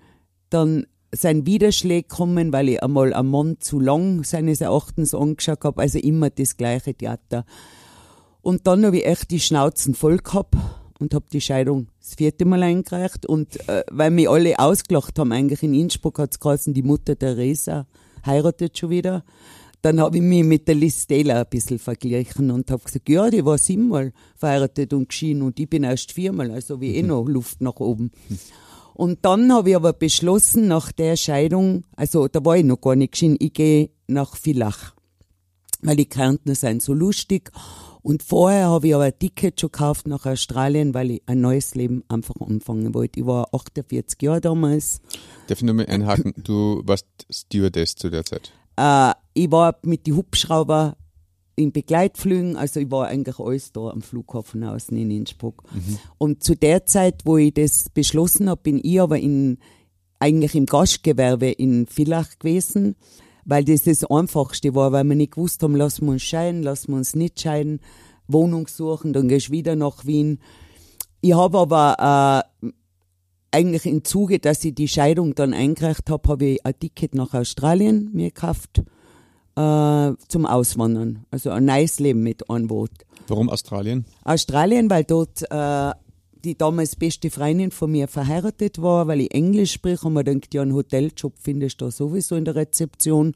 Dann 0.50 0.86
sind 1.10 1.46
Widerschläge 1.46 2.06
gekommen, 2.06 2.52
weil 2.52 2.68
ich 2.68 2.82
einmal 2.82 3.14
am 3.14 3.30
Mann 3.30 3.56
zu 3.58 3.80
lang 3.80 4.22
seines 4.22 4.60
Erachtens 4.60 5.14
angeschaut 5.14 5.64
habe. 5.64 5.80
Also 5.80 5.98
immer 5.98 6.28
das 6.28 6.58
gleiche 6.58 6.94
Theater. 6.94 7.46
Und 8.42 8.66
dann 8.66 8.84
habe 8.84 8.98
ich 8.98 9.06
echt 9.06 9.30
die 9.30 9.40
Schnauzen 9.40 9.94
voll 9.94 10.18
gehabt 10.18 10.54
und 10.98 11.14
habe 11.14 11.26
die 11.32 11.40
Scheidung 11.40 11.88
das 12.00 12.14
vierte 12.14 12.44
Mal 12.44 12.62
eingereicht. 12.62 13.26
Und 13.26 13.68
äh, 13.68 13.84
weil 13.90 14.10
mich 14.10 14.28
alle 14.28 14.58
ausgelacht 14.58 15.18
haben, 15.18 15.32
eigentlich 15.32 15.62
in 15.62 15.74
Innsbruck 15.74 16.18
hat 16.18 16.36
es 16.44 16.64
die 16.64 16.82
Mutter 16.82 17.18
Theresa 17.18 17.86
heiratet 18.26 18.78
schon 18.78 18.90
wieder. 18.90 19.24
Dann 19.80 20.00
habe 20.00 20.16
ich 20.16 20.22
mich 20.22 20.42
mit 20.42 20.66
der 20.66 20.74
Liz 20.74 21.06
Taylor 21.06 21.36
ein 21.36 21.46
bisschen 21.48 21.78
verglichen 21.78 22.50
und 22.50 22.70
habe 22.70 22.82
gesagt, 22.82 23.08
ja, 23.08 23.30
die 23.30 23.44
war 23.44 23.58
siebenmal 23.58 24.12
verheiratet 24.36 24.92
und 24.92 25.08
geschieden 25.08 25.42
und 25.42 25.60
ich 25.60 25.70
bin 25.70 25.84
erst 25.84 26.12
viermal, 26.12 26.50
also 26.50 26.80
wie 26.80 26.96
eh 26.96 27.02
noch 27.02 27.24
Luft 27.26 27.60
nach 27.60 27.76
oben. 27.76 28.10
Und 28.94 29.20
dann 29.22 29.52
habe 29.52 29.70
ich 29.70 29.76
aber 29.76 29.92
beschlossen, 29.92 30.66
nach 30.66 30.90
der 30.90 31.16
Scheidung, 31.16 31.84
also 31.94 32.26
da 32.26 32.44
war 32.44 32.56
ich 32.56 32.64
noch 32.64 32.80
gar 32.80 32.96
nicht 32.96 33.12
geschieden, 33.12 33.36
ich 33.38 33.52
gehe 33.52 33.90
nach 34.08 34.34
Villach. 34.34 34.94
Weil 35.80 35.94
die 35.94 36.08
Kärntner 36.08 36.56
sind 36.56 36.82
so 36.82 36.92
lustig 36.92 37.52
und 38.02 38.22
vorher 38.22 38.68
habe 38.68 38.88
ich 38.88 38.94
aber 38.94 39.04
ein 39.04 39.18
Ticket 39.18 39.60
schon 39.60 39.72
gekauft 39.72 40.06
nach 40.06 40.26
Australien, 40.26 40.94
weil 40.94 41.12
ich 41.12 41.22
ein 41.26 41.40
neues 41.40 41.74
Leben 41.74 42.04
einfach 42.08 42.34
anfangen 42.40 42.94
wollte. 42.94 43.20
Ich 43.20 43.26
war 43.26 43.52
48 43.52 44.20
Jahre 44.22 44.40
damals. 44.40 45.00
Darf 45.46 45.58
ich 45.58 45.64
nur 45.64 45.74
mal 45.74 45.86
einhaken? 45.86 46.34
Du 46.48 46.82
warst 46.84 47.06
Stewardess 47.30 47.96
zu 47.96 48.10
der 48.10 48.24
Zeit? 48.24 48.52
Äh, 48.76 49.12
ich 49.34 49.50
war 49.50 49.76
mit 49.82 50.06
den 50.06 50.16
Hubschrauber 50.16 50.96
in 51.56 51.72
Begleitflügen, 51.72 52.56
also 52.56 52.78
ich 52.78 52.90
war 52.90 53.08
eigentlich 53.08 53.38
alles 53.38 53.72
da 53.72 53.88
am 53.88 54.00
Flughafen 54.00 54.62
außen 54.62 54.96
in 54.96 55.10
Innsbruck. 55.10 55.64
Mhm. 55.72 55.98
Und 56.16 56.44
zu 56.44 56.54
der 56.54 56.86
Zeit, 56.86 57.22
wo 57.24 57.36
ich 57.36 57.52
das 57.52 57.88
beschlossen 57.90 58.48
habe, 58.48 58.62
bin 58.62 58.80
ich 58.82 59.00
aber 59.00 59.18
in 59.18 59.58
eigentlich 60.20 60.54
im 60.54 60.66
Gastgewerbe 60.66 61.50
in 61.50 61.86
Villach 61.86 62.38
gewesen, 62.38 62.96
weil 63.48 63.64
das 63.64 63.84
das 63.84 64.04
Einfachste 64.04 64.74
war, 64.74 64.92
weil 64.92 65.04
wir 65.04 65.16
nicht 65.16 65.32
gewusst 65.32 65.62
haben, 65.62 65.74
lassen 65.74 66.04
wir 66.04 66.12
uns 66.12 66.22
scheiden, 66.22 66.62
lassen 66.62 66.92
wir 66.92 66.98
uns 66.98 67.16
nicht 67.16 67.40
scheiden, 67.40 67.80
Wohnung 68.28 68.68
suchen, 68.68 69.14
dann 69.14 69.26
gehst 69.26 69.48
du 69.48 69.52
wieder 69.52 69.74
nach 69.74 70.04
Wien. 70.04 70.38
Ich 71.22 71.34
habe 71.34 71.58
aber 71.58 72.44
äh, 72.62 72.70
eigentlich 73.50 73.86
im 73.86 74.04
Zuge, 74.04 74.38
dass 74.38 74.62
ich 74.64 74.74
die 74.74 74.86
Scheidung 74.86 75.34
dann 75.34 75.54
eingereicht 75.54 76.10
habe, 76.10 76.28
habe 76.28 76.44
ich 76.44 76.66
ein 76.66 76.78
Ticket 76.78 77.14
nach 77.14 77.32
Australien 77.32 78.10
mir 78.12 78.28
gekauft 78.28 78.82
äh, 79.56 80.12
zum 80.28 80.44
Auswandern. 80.44 81.24
Also 81.30 81.48
ein 81.48 81.64
neues 81.64 82.00
Leben 82.00 82.22
mit 82.22 82.50
Anwort. 82.50 82.92
Warum 83.28 83.48
Australien? 83.48 84.04
Australien, 84.24 84.90
weil 84.90 85.04
dort 85.04 85.42
äh, 85.50 85.92
die 86.44 86.56
damals 86.56 86.96
beste 86.96 87.30
Freundin 87.30 87.70
von 87.70 87.90
mir 87.90 88.08
verheiratet 88.08 88.80
war, 88.80 89.06
weil 89.06 89.22
ich 89.22 89.34
Englisch 89.34 89.72
spreche 89.72 90.06
und 90.06 90.14
man 90.14 90.24
denkt, 90.24 90.54
ja, 90.54 90.62
einen 90.62 90.74
Hoteljob 90.74 91.34
findest 91.38 91.80
du 91.80 91.86
da 91.86 91.90
sowieso 91.90 92.36
in 92.36 92.44
der 92.44 92.54
Rezeption. 92.54 93.34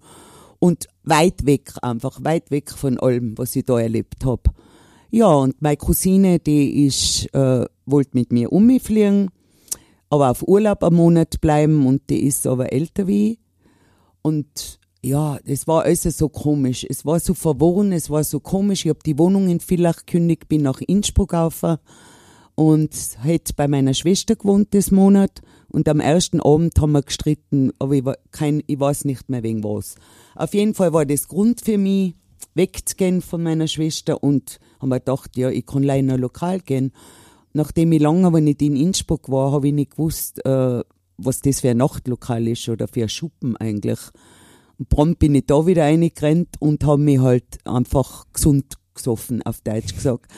Und 0.59 0.87
weit 1.03 1.45
weg 1.45 1.73
einfach, 1.83 2.23
weit 2.23 2.51
weg 2.51 2.71
von 2.71 2.99
allem, 3.01 3.37
was 3.37 3.57
ich 3.57 3.65
da 3.65 3.81
erlebt 3.81 4.25
habe. 4.25 4.43
Ja, 5.11 5.27
und 5.27 5.61
meine 5.61 5.77
Cousine, 5.77 6.39
die 6.39 6.87
ist, 6.87 7.27
äh, 7.35 7.67
wollte 7.85 8.11
mit 8.15 8.33
mir 8.33 8.53
um 8.53 8.67
mich 8.67 8.83
fliegen, 8.83 9.31
aber 10.09 10.31
auf 10.31 10.47
Urlaub 10.47 10.85
einen 10.85 10.97
Monat 10.97 11.41
bleiben 11.41 11.87
und 11.87 12.09
die 12.09 12.25
ist 12.25 12.47
aber 12.47 12.73
älter 12.73 13.07
wie 13.07 13.33
ich. 13.33 13.39
Und 14.23 14.79
ja, 15.05 15.39
es 15.45 15.67
war 15.67 15.83
alles 15.83 16.03
so 16.03 16.29
komisch. 16.29 16.87
Es 16.89 17.05
war 17.05 17.19
so 17.19 17.35
verworren, 17.35 17.93
es 17.93 18.09
war 18.09 18.23
so 18.23 18.39
komisch. 18.39 18.85
Ich 18.85 18.91
habe 18.91 19.01
die 19.05 19.19
Wohnung 19.19 19.49
in 19.49 19.59
Villach 19.59 20.07
gekündigt, 20.07 20.49
bin 20.49 20.63
nach 20.63 20.81
Innsbruck 20.81 21.35
auf 21.35 21.65
und 22.55 22.91
hätte 23.23 23.55
bei 23.55 23.69
meiner 23.69 23.95
Schwester 23.95 24.37
gewohnt 24.37 24.69
das 24.73 24.91
Monat. 24.91 25.41
Und 25.69 25.89
am 25.89 26.01
ersten 26.01 26.41
Abend 26.41 26.79
haben 26.81 26.93
wir 26.93 27.03
gestritten, 27.03 27.73
aber 27.79 27.95
ich, 27.95 28.05
war 28.05 28.17
kein, 28.31 28.63
ich 28.67 28.79
weiß 28.79 29.07
nicht 29.07 29.31
mehr 29.31 29.43
wegen 29.43 29.65
was. 29.65 29.95
Auf 30.35 30.53
jeden 30.53 30.75
Fall 30.75 30.93
war 30.93 31.07
das 31.07 31.29
Grund 31.29 31.63
für 31.63 31.79
mich, 31.79 32.15
wegzugehen 32.55 33.23
von 33.23 33.43
meiner 33.43 33.67
Schwester 33.67 34.23
und 34.23 34.61
haben 34.81 34.91
wir 34.91 34.99
gedacht, 34.99 35.37
ja, 35.37 35.49
ich 35.49 35.65
kann 35.65 35.83
leider 35.83 36.19
lokal 36.19 36.61
gehen. 36.61 36.93
Nachdem 37.55 37.93
ich 37.93 38.01
lange 38.01 38.27
aber 38.27 38.41
nicht 38.41 38.63
in 38.63 38.77
Innsbruck 38.77 39.31
war, 39.31 39.53
habe 39.53 39.69
ich 39.69 39.75
nicht 39.75 39.93
gewusst, 39.93 40.45
äh, 40.45 40.83
was 41.17 41.41
das 41.41 41.61
für 41.61 41.71
ein 41.71 41.77
Nachtlokal 41.79 42.47
ist 42.49 42.69
oder 42.69 42.89
für 42.89 43.03
ein 43.03 43.09
Schuppen 43.09 43.57
eigentlich. 43.57 43.99
Und 44.79 44.89
prompt 44.89 45.19
bin 45.19 45.35
ich 45.35 45.47
da 45.47 45.67
wieder 45.67 45.85
reingerannt 45.85 46.57
und 46.59 46.85
habe 46.85 47.01
mich 47.01 47.21
halt 47.21 47.67
einfach 47.67 48.27
gesund 48.33 48.77
gesoffen, 48.95 49.43
auf 49.43 49.61
Deutsch 49.61 49.95
gesagt. 49.95 50.31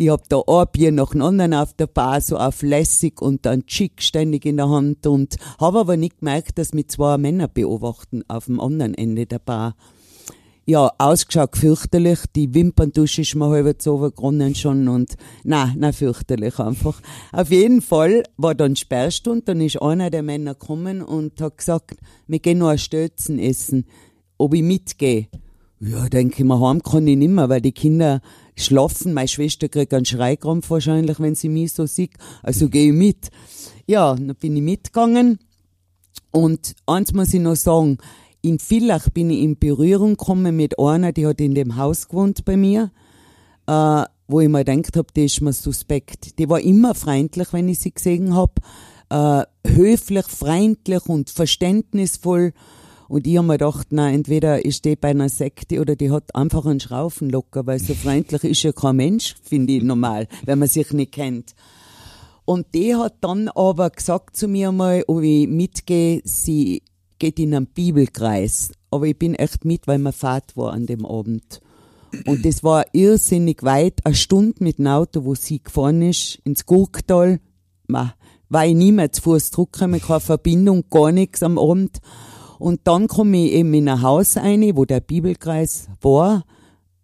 Ich 0.00 0.08
hab 0.08 0.30
da 0.30 0.40
ein 0.46 0.66
Bier 0.72 0.92
nach 0.92 1.10
dem 1.10 1.20
anderen 1.20 1.52
auf 1.52 1.74
der 1.74 1.86
Bar, 1.86 2.22
so 2.22 2.38
auf 2.38 2.62
lässig 2.62 3.20
und 3.20 3.44
dann 3.44 3.66
Chick 3.66 4.00
ständig 4.00 4.46
in 4.46 4.56
der 4.56 4.70
Hand 4.70 5.06
und 5.06 5.36
habe 5.60 5.80
aber 5.80 5.98
nicht 5.98 6.20
gemerkt, 6.20 6.56
dass 6.56 6.72
mich 6.72 6.88
zwei 6.88 7.18
Männer 7.18 7.48
beobachten 7.48 8.22
auf 8.26 8.46
dem 8.46 8.60
anderen 8.60 8.94
Ende 8.94 9.26
der 9.26 9.40
Bar. 9.40 9.76
Ja, 10.64 10.90
ausgeschaut 10.96 11.54
fürchterlich, 11.54 12.20
die 12.34 12.54
Wimperntusche 12.54 13.20
ist 13.20 13.34
mir 13.34 13.50
halb 13.50 13.82
so 13.82 13.98
geronnen 13.98 14.54
schon 14.54 14.88
und 14.88 15.18
na, 15.44 15.74
na 15.76 15.92
fürchterlich 15.92 16.58
einfach. 16.58 17.02
Auf 17.32 17.50
jeden 17.50 17.82
Fall 17.82 18.22
war 18.38 18.54
dann 18.54 18.76
Sperrstunde, 18.76 19.42
dann 19.42 19.60
ist 19.60 19.82
einer 19.82 20.08
der 20.08 20.22
Männer 20.22 20.54
gekommen 20.54 21.02
und 21.02 21.38
hat 21.42 21.58
gesagt, 21.58 21.96
wir 22.26 22.38
gehen 22.38 22.56
noch 22.56 22.68
ein 22.68 22.78
Stötzen 22.78 23.38
essen, 23.38 23.84
ob 24.38 24.54
ich 24.54 24.62
mitgehe. 24.62 25.28
Ja, 25.78 26.08
denke 26.08 26.36
ich 26.38 26.44
mir, 26.44 26.58
heim 26.58 26.82
kann 26.82 27.06
ich 27.06 27.18
nicht 27.18 27.30
mehr, 27.30 27.50
weil 27.50 27.60
die 27.60 27.72
Kinder 27.72 28.22
schlafen. 28.64 29.14
Meine 29.14 29.28
Schwester 29.28 29.68
kriegt 29.68 29.94
einen 29.94 30.04
Schreikrampf 30.04 30.70
wahrscheinlich, 30.70 31.20
wenn 31.20 31.34
sie 31.34 31.48
mich 31.48 31.72
so 31.72 31.86
sieht. 31.86 32.12
Also 32.42 32.68
gehe 32.68 32.88
ich 32.88 32.96
mit. 32.96 33.30
Ja, 33.86 34.14
dann 34.14 34.34
bin 34.36 34.56
ich 34.56 34.62
mitgegangen. 34.62 35.38
Und 36.30 36.74
eins 36.86 37.12
muss 37.12 37.34
ich 37.34 37.40
noch 37.40 37.56
sagen, 37.56 37.98
in 38.42 38.58
Villach 38.58 39.10
bin 39.10 39.30
ich 39.30 39.40
in 39.40 39.58
Berührung 39.58 40.16
gekommen 40.16 40.56
mit 40.56 40.78
einer, 40.78 41.12
die 41.12 41.26
hat 41.26 41.40
in 41.40 41.54
dem 41.54 41.76
Haus 41.76 42.08
gewohnt 42.08 42.44
bei 42.44 42.56
mir, 42.56 42.90
äh, 43.66 44.04
wo 44.28 44.40
ich 44.40 44.48
mir 44.48 44.64
gedacht 44.64 44.96
habe, 44.96 45.08
die 45.14 45.26
ist 45.26 45.40
mir 45.40 45.52
suspekt. 45.52 46.38
Die 46.38 46.48
war 46.48 46.60
immer 46.60 46.94
freundlich, 46.94 47.52
wenn 47.52 47.68
ich 47.68 47.80
sie 47.80 47.92
gesehen 47.92 48.34
habe, 48.34 48.54
äh, 49.10 49.44
höflich, 49.68 50.26
freundlich 50.26 51.06
und 51.06 51.30
verständnisvoll. 51.30 52.52
Und 53.10 53.26
ich 53.26 53.38
habe 53.38 53.48
mir 53.48 53.54
gedacht, 53.54 53.88
na, 53.90 54.08
entweder 54.08 54.64
ist 54.64 54.84
die 54.84 54.94
bei 54.94 55.08
einer 55.08 55.28
Sekte 55.28 55.80
oder 55.80 55.96
die 55.96 56.12
hat 56.12 56.32
einfach 56.36 56.64
einen 56.64 56.78
Schraufen 56.78 57.28
locker, 57.28 57.66
weil 57.66 57.80
so 57.80 57.92
freundlich 57.92 58.44
ist 58.44 58.62
ja 58.62 58.70
kein 58.70 58.94
Mensch, 58.94 59.34
finde 59.42 59.72
ich 59.72 59.82
normal, 59.82 60.28
wenn 60.44 60.60
man 60.60 60.68
sich 60.68 60.92
nicht 60.92 61.10
kennt. 61.10 61.56
Und 62.44 62.68
die 62.72 62.94
hat 62.94 63.14
dann 63.20 63.48
aber 63.48 63.90
gesagt 63.90 64.36
zu 64.36 64.46
mir 64.46 64.70
mal, 64.70 65.02
ob 65.08 65.22
ich 65.22 65.48
mitgehe, 65.48 66.20
sie 66.22 66.84
geht 67.18 67.40
in 67.40 67.52
einen 67.52 67.66
Bibelkreis. 67.66 68.70
Aber 68.92 69.06
ich 69.06 69.18
bin 69.18 69.34
echt 69.34 69.64
mit, 69.64 69.88
weil 69.88 69.98
mir 69.98 70.12
Fahrt 70.12 70.56
war 70.56 70.72
an 70.72 70.86
dem 70.86 71.04
Abend. 71.04 71.60
Und 72.26 72.44
das 72.44 72.62
war 72.62 72.84
irrsinnig 72.92 73.64
weit, 73.64 74.06
eine 74.06 74.14
Stunde 74.14 74.62
mit 74.62 74.78
dem 74.78 74.86
Auto, 74.86 75.24
wo 75.24 75.34
sie 75.34 75.60
gefahren 75.60 76.02
ist, 76.02 76.38
ins 76.44 76.64
Gurktal. 76.64 77.40
War 77.88 78.14
ich 78.64 78.76
nie 78.76 78.92
mehr 78.92 79.10
zu 79.10 79.22
Fuß 79.22 79.50
zurückgekommen, 79.50 80.00
keine 80.00 80.20
Verbindung, 80.20 80.84
gar 80.90 81.10
nichts 81.10 81.42
am 81.42 81.58
Abend. 81.58 82.00
Und 82.60 82.82
dann 82.84 83.08
komme 83.08 83.46
ich 83.46 83.52
eben 83.52 83.74
in 83.74 83.88
ein 83.88 84.02
Haus 84.02 84.36
rein, 84.36 84.76
wo 84.76 84.84
der 84.84 85.00
Bibelkreis 85.00 85.88
war, 86.00 86.44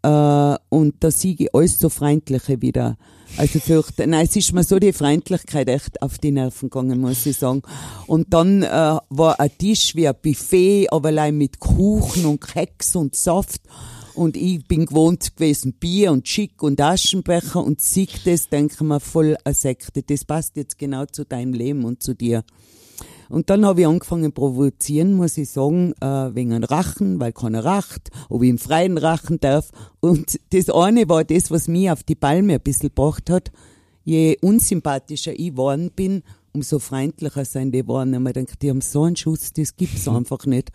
äh, 0.03 0.59
und 0.69 0.95
da 1.01 1.11
sehe 1.11 1.35
ich 1.37 1.55
alles 1.55 1.79
so 1.79 1.89
Freundliche 1.89 2.63
wieder. 2.63 2.97
Also 3.39 3.59
fürchte, 3.59 4.07
nein, 4.07 4.27
es 4.27 4.37
ist 4.37 4.53
mir 4.53 4.63
so 4.63 4.79
die 4.79 4.93
Freundlichkeit 4.93 5.69
echt 5.69 6.01
auf 6.01 6.19
die 6.19 6.31
Nerven 6.31 6.71
gegangen, 6.71 7.01
muss 7.01 7.27
ich 7.27 7.37
sagen. 7.37 7.63
Und 8.07 8.33
dann 8.33 8.63
äh, 8.63 8.69
war 9.09 9.41
ein 9.41 9.59
Tisch 9.59 9.97
wie 9.97 10.07
ein 10.07 10.15
Buffet, 10.23 10.89
aber 10.91 11.09
allein 11.09 11.37
mit 11.37 11.59
Kuchen 11.59 12.25
und 12.25 12.41
Keks 12.41 12.95
und 12.95 13.17
Saft. 13.17 13.63
Und 14.15 14.37
ich 14.37 14.67
bin 14.67 14.87
gewohnt 14.87 15.37
gewesen, 15.37 15.73
Bier 15.73 16.13
und 16.13 16.29
Schick 16.29 16.63
und 16.63 16.81
Aschenbecher 16.81 17.63
und 17.63 17.81
sieg 17.81 18.25
das, 18.25 18.49
denke 18.49 18.85
mir, 18.85 19.01
voll 19.01 19.37
eine 19.45 19.55
Sekte. 19.55 20.03
Das 20.03 20.25
passt 20.25 20.57
jetzt 20.57 20.79
genau 20.79 21.05
zu 21.07 21.25
deinem 21.25 21.53
Leben 21.53 21.85
und 21.85 22.03
zu 22.03 22.15
dir. 22.15 22.45
Und 23.29 23.51
dann 23.51 23.65
habe 23.65 23.81
ich 23.81 23.87
angefangen 23.87 24.33
provozieren, 24.33 25.15
muss 25.15 25.37
ich 25.39 25.51
sagen, 25.51 25.93
äh, 26.01 26.35
wegen 26.35 26.53
einem 26.53 26.65
Rachen, 26.65 27.21
weil 27.21 27.33
keiner 27.33 27.65
racht, 27.65 28.11
ob 28.29 28.43
ich 28.43 28.51
im 28.51 28.59
Freien 28.59 28.99
rachen 28.99 29.41
darf. 29.41 29.71
Und 30.01 30.39
das 30.51 30.71
eine 30.71 31.09
war 31.09 31.25
das, 31.25 31.51
was 31.51 31.69
mich 31.69 31.91
auf 31.91 32.03
die 32.03 32.15
Palme 32.15 32.55
ein 32.55 32.61
bisschen 32.61 32.91
gebracht 32.91 33.31
hat. 33.31 33.51
Je 34.05 34.37
unsympathischer 34.41 35.33
ich 35.33 35.51
geworden 35.51 35.91
bin, 35.95 36.23
umso 36.57 36.79
freundlicher 36.79 37.45
sind 37.45 37.73
die 37.73 37.87
waren. 37.87 38.15
Und 38.15 38.23
man 38.23 38.33
denkt, 38.33 38.63
die 38.63 38.71
haben 38.71 38.81
so 38.81 39.05
einen 39.05 39.17
Schuss, 39.17 39.53
das 39.53 39.77
gibt's 39.77 40.09
einfach 40.09 40.47
nicht. 40.47 40.73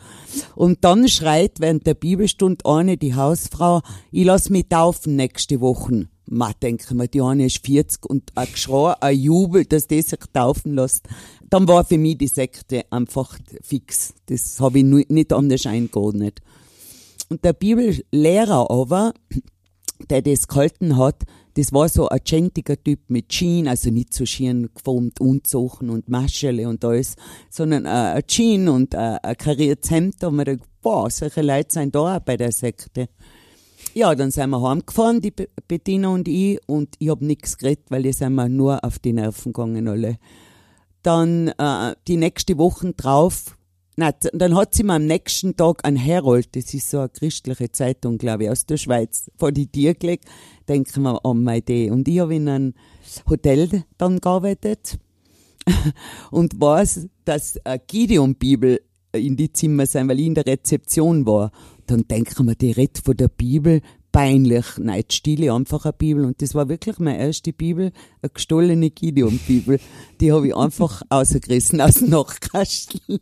Und 0.55 0.83
dann 0.83 1.07
schreit 1.07 1.59
während 1.59 1.87
der 1.87 1.95
Bibelstunde 1.95 2.65
eine, 2.65 2.97
die 2.97 3.15
Hausfrau, 3.15 3.81
ich 4.11 4.25
lass 4.25 4.49
mich 4.49 4.67
taufen 4.69 5.15
nächste 5.15 5.59
Woche. 5.59 6.07
Ma, 6.27 6.53
denke 6.53 6.95
mir, 6.95 7.07
die 7.07 7.21
eine 7.21 7.47
ist 7.47 7.65
40 7.65 8.05
und 8.05 8.31
ein 8.35 8.47
Geschrei, 8.51 8.93
ein 9.01 9.19
Jubel, 9.19 9.65
dass 9.65 9.87
die 9.87 10.01
sich 10.01 10.19
taufen 10.33 10.75
lässt 10.75 11.07
dann 11.51 11.67
war 11.67 11.83
für 11.83 11.97
mich 11.97 12.17
die 12.17 12.27
Sekte 12.27 12.85
einfach 12.89 13.37
fix. 13.61 14.13
Das 14.27 14.59
habe 14.59 14.79
ich 14.79 14.85
nicht 14.85 15.33
anders 15.33 15.65
eingeordnet. 15.65 16.39
Und 17.29 17.43
der 17.43 17.53
Bibellehrer 17.53 18.71
aber, 18.71 19.13
der 20.09 20.21
das 20.21 20.47
gehalten 20.47 20.97
hat, 20.97 21.23
das 21.55 21.73
war 21.73 21.89
so 21.89 22.07
ein 22.07 22.21
gentiger 22.23 22.81
Typ 22.81 23.01
mit 23.09 23.27
Jean, 23.27 23.67
also 23.67 23.89
nicht 23.91 24.13
so 24.13 24.25
schön 24.25 24.69
geformt, 24.73 25.19
Unzochen 25.19 25.89
und 25.89 26.07
Maschele 26.07 26.69
und 26.69 26.85
alles, 26.85 27.15
sondern 27.49 27.85
ein 27.85 28.25
Jean 28.27 28.69
und 28.69 28.95
ein 28.95 29.37
kariertes 29.37 29.91
Hemd. 29.91 30.15
Da 30.19 30.27
haben 30.27 30.37
wir 30.37 30.45
gedacht, 30.45 30.69
boah, 30.81 31.09
solche 31.09 31.41
Leute 31.41 31.73
sind 31.73 31.93
da 31.93 32.15
auch 32.15 32.19
bei 32.21 32.37
der 32.37 32.53
Sekte. 32.53 33.09
Ja, 33.93 34.15
dann 34.15 34.31
sind 34.31 34.51
wir 34.51 34.61
heimgefahren, 34.61 35.19
die 35.19 35.33
Bettina 35.67 36.09
und 36.09 36.27
ich, 36.27 36.59
und 36.65 36.95
ich 36.99 37.09
hab 37.09 37.21
nichts 37.21 37.57
geredet, 37.57 37.85
weil 37.89 38.03
die 38.03 38.13
sind 38.13 38.35
mir 38.35 38.47
nur 38.47 38.83
auf 38.85 38.99
die 38.99 39.11
Nerven 39.11 39.51
gegangen 39.51 39.87
alle. 39.89 40.17
Dann 41.03 41.49
äh, 41.49 41.95
die 42.07 42.15
nächste 42.15 42.57
Woche 42.57 42.93
drauf, 42.93 43.57
na, 43.97 44.13
dann 44.13 44.55
hat 44.55 44.75
sie 44.75 44.83
mir 44.83 44.93
am 44.93 45.05
nächsten 45.05 45.57
Tag 45.57 45.83
ein 45.83 45.97
Herold, 45.97 46.55
das 46.55 46.73
ist 46.73 46.89
so 46.89 46.99
eine 46.99 47.09
christliche 47.09 47.71
Zeitung, 47.71 48.17
glaube 48.17 48.45
ich, 48.45 48.49
aus 48.49 48.65
der 48.65 48.77
Schweiz, 48.77 49.29
vor 49.37 49.51
die 49.51 49.67
Tür 49.67 49.93
gelegt. 49.93 50.25
Denken 50.69 51.01
wir 51.01 51.25
an 51.25 51.43
meine 51.43 51.57
Idee. 51.57 51.91
Und 51.91 52.07
ich 52.07 52.19
habe 52.19 52.35
in 52.35 52.47
einem 52.47 52.73
Hotel 53.29 53.83
dann 53.97 54.21
gearbeitet 54.21 54.97
und 56.31 56.59
weiß, 56.59 57.07
dass 57.25 57.57
eine 57.65 57.79
Gideon-Bibel 57.85 58.79
in 59.11 59.35
die 59.35 59.51
Zimmer 59.51 59.85
sein, 59.85 60.07
weil 60.07 60.19
ich 60.19 60.27
in 60.27 60.35
der 60.35 60.45
Rezeption 60.45 61.25
war. 61.25 61.51
Dann 61.91 62.07
denken 62.07 62.47
wir, 62.47 62.55
die 62.55 62.71
redet 62.71 62.99
von 63.03 63.17
der 63.17 63.27
Bibel, 63.27 63.81
peinlich. 64.13 64.65
Nein, 64.77 65.03
die 65.11 65.13
Stille 65.13 65.53
einfach 65.53 65.83
eine 65.83 65.91
Bibel. 65.91 66.23
Und 66.23 66.41
das 66.41 66.55
war 66.55 66.69
wirklich 66.69 66.99
meine 66.99 67.19
erste 67.19 67.51
Bibel, 67.51 67.91
eine 68.21 68.29
gestohlene 68.29 68.91
Gideon-Bibel. 68.91 69.77
Die 70.21 70.31
habe 70.31 70.47
ich 70.47 70.55
einfach 70.55 71.01
ausgerissen 71.09 71.81
aus 71.81 71.95
dem 71.95 72.11
Nachkastel. 72.11 73.19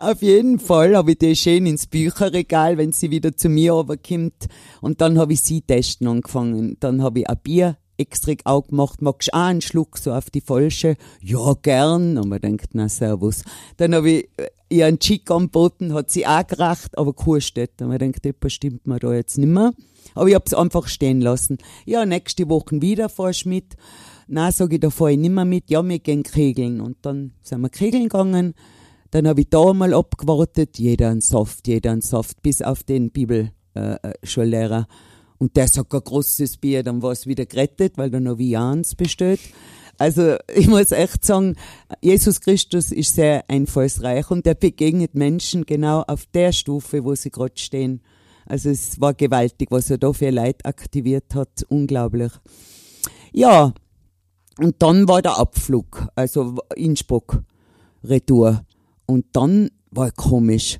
Auf 0.00 0.20
jeden 0.20 0.58
Fall 0.58 0.94
habe 0.94 1.12
ich 1.12 1.18
die 1.18 1.34
schön 1.34 1.64
ins 1.64 1.86
Bücherregal, 1.86 2.76
wenn 2.76 2.92
sie 2.92 3.10
wieder 3.10 3.34
zu 3.38 3.48
mir 3.48 3.72
kommt. 4.06 4.48
Und 4.82 5.00
dann 5.00 5.18
habe 5.18 5.32
ich 5.32 5.40
sie 5.40 5.62
testen 5.62 6.08
angefangen. 6.08 6.76
Dann 6.78 7.02
habe 7.02 7.20
ich 7.20 7.30
ein 7.30 7.38
Bier 7.42 7.78
extra 7.96 8.32
auch 8.44 8.66
gemacht, 8.66 9.02
magst 9.02 9.28
du 9.28 9.34
auch 9.34 9.42
einen 9.42 9.60
Schluck 9.60 9.98
so 9.98 10.12
auf 10.12 10.30
die 10.30 10.40
falsche? 10.40 10.96
Ja, 11.20 11.54
gern. 11.60 12.18
Und 12.18 12.28
man 12.28 12.40
denkt, 12.40 12.70
na 12.72 12.88
servus. 12.88 13.44
Dann 13.76 13.94
habe 13.94 14.10
ich 14.10 14.28
äh, 14.36 14.48
ihr 14.68 14.86
einen 14.86 14.98
Chick 14.98 15.30
angeboten, 15.30 15.92
hat 15.94 16.10
sie 16.10 16.26
auch 16.26 16.46
geracht, 16.46 16.96
aber 16.98 17.12
kostet. 17.12 17.80
Und 17.80 17.88
man 17.88 17.98
denkt, 17.98 18.24
etwas 18.26 18.52
stimmt 18.52 18.86
mir 18.86 18.98
da 18.98 19.12
jetzt 19.12 19.38
nicht 19.38 19.48
mehr. 19.48 19.72
Aber 20.14 20.28
ich 20.28 20.34
hab's 20.34 20.54
einfach 20.54 20.88
stehen 20.88 21.20
lassen. 21.20 21.58
Ja, 21.84 22.04
nächste 22.04 22.48
Woche 22.48 22.82
wieder 22.82 23.08
fahrst 23.08 23.46
mit. 23.46 23.76
Na, 24.28 24.50
sag 24.50 24.72
ich, 24.72 24.80
da 24.80 24.90
fahr 24.90 25.10
ich 25.10 25.18
nicht 25.18 25.30
mehr 25.32 25.44
mit. 25.44 25.70
Ja, 25.70 25.86
wir 25.86 25.98
gehen 25.98 26.22
kegeln. 26.22 26.80
Und 26.80 26.96
dann 27.02 27.32
sind 27.42 27.60
wir 27.60 27.68
kegeln 27.68 28.04
gegangen. 28.04 28.54
Dann 29.10 29.28
habe 29.28 29.42
ich 29.42 29.50
da 29.50 29.72
mal 29.74 29.94
abgewartet. 29.94 30.78
Jeder 30.78 31.10
ein 31.10 31.20
Saft, 31.20 31.68
jeder 31.68 31.92
ein 31.92 32.00
Saft, 32.00 32.42
bis 32.42 32.62
auf 32.62 32.82
den 32.82 33.10
Bibelschullehrer. 33.10 34.88
Äh, 34.88 35.11
und 35.42 35.56
der 35.56 35.66
sagt 35.66 35.92
ein 35.92 36.04
großes 36.04 36.58
Bier, 36.58 36.84
dann 36.84 37.02
war 37.02 37.10
es 37.10 37.26
wieder 37.26 37.46
gerettet, 37.46 37.98
weil 37.98 38.12
da 38.12 38.20
noch 38.20 38.38
Vians 38.38 38.94
besteht. 38.94 39.40
Also 39.98 40.36
ich 40.54 40.68
muss 40.68 40.92
echt 40.92 41.24
sagen, 41.24 41.56
Jesus 42.00 42.40
Christus 42.40 42.92
ist 42.92 43.16
sehr 43.16 43.50
einfallsreich 43.50 44.30
und 44.30 44.46
er 44.46 44.54
begegnet 44.54 45.16
Menschen 45.16 45.66
genau 45.66 46.02
auf 46.02 46.26
der 46.26 46.52
Stufe, 46.52 47.02
wo 47.02 47.16
sie 47.16 47.32
gerade 47.32 47.56
stehen. 47.56 48.02
Also 48.46 48.70
es 48.70 49.00
war 49.00 49.14
gewaltig, 49.14 49.72
was 49.72 49.90
er 49.90 49.98
da 49.98 50.12
für 50.12 50.30
Leid 50.30 50.64
aktiviert 50.64 51.34
hat. 51.34 51.64
Unglaublich. 51.68 52.30
Ja, 53.32 53.74
und 54.60 54.76
dann 54.78 55.08
war 55.08 55.22
der 55.22 55.38
Abflug, 55.38 56.06
also 56.14 56.54
Innsbruck, 56.76 57.42
Retour. 58.04 58.64
Und 59.06 59.26
dann 59.32 59.70
war 59.90 60.12
komisch. 60.12 60.78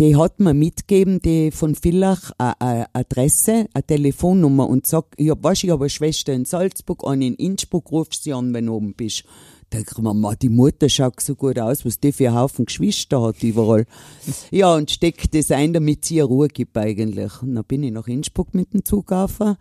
Die 0.00 0.16
hat 0.16 0.40
mir 0.40 0.54
mitgegeben, 0.54 1.20
die 1.20 1.52
von 1.52 1.76
Villach 1.76 2.32
eine 2.38 2.86
Adresse, 2.92 3.68
eine 3.72 3.86
Telefonnummer 3.86 4.68
und 4.68 4.86
sagt, 4.86 5.14
ich 5.16 5.30
hab, 5.30 5.44
weißt, 5.44 5.64
ich 5.64 5.70
habe 5.70 5.84
eine 5.84 5.90
Schwester 5.90 6.32
in 6.32 6.44
Salzburg, 6.44 7.06
eine 7.06 7.26
in 7.26 7.34
Innsbruck, 7.34 7.92
rufst 7.92 8.24
sie 8.24 8.32
an, 8.32 8.52
wenn 8.54 8.66
du 8.66 8.74
oben 8.74 8.94
bist. 8.94 9.22
Da 9.70 9.78
denke 9.78 9.94
ich 9.96 10.02
mir, 10.02 10.36
die 10.36 10.48
Mutter 10.48 10.88
schaut 10.88 11.20
so 11.20 11.36
gut 11.36 11.60
aus, 11.60 11.84
was 11.84 12.00
die 12.00 12.10
für 12.10 12.28
einen 12.28 12.38
Haufen 12.38 12.66
Geschwister 12.66 13.22
hat 13.22 13.42
überall. 13.44 13.86
ja, 14.50 14.74
und 14.74 14.90
steckt 14.90 15.32
das 15.32 15.52
ein, 15.52 15.72
damit 15.72 16.04
sie 16.04 16.16
ihr 16.16 16.24
Ruhe 16.24 16.48
gibt 16.48 16.76
eigentlich. 16.76 17.40
Und 17.40 17.54
dann 17.54 17.64
bin 17.64 17.84
ich 17.84 17.92
nach 17.92 18.08
Innsbruck 18.08 18.52
mit 18.52 18.72
dem 18.74 18.84
Zug 18.84 19.06
gefahren. 19.06 19.56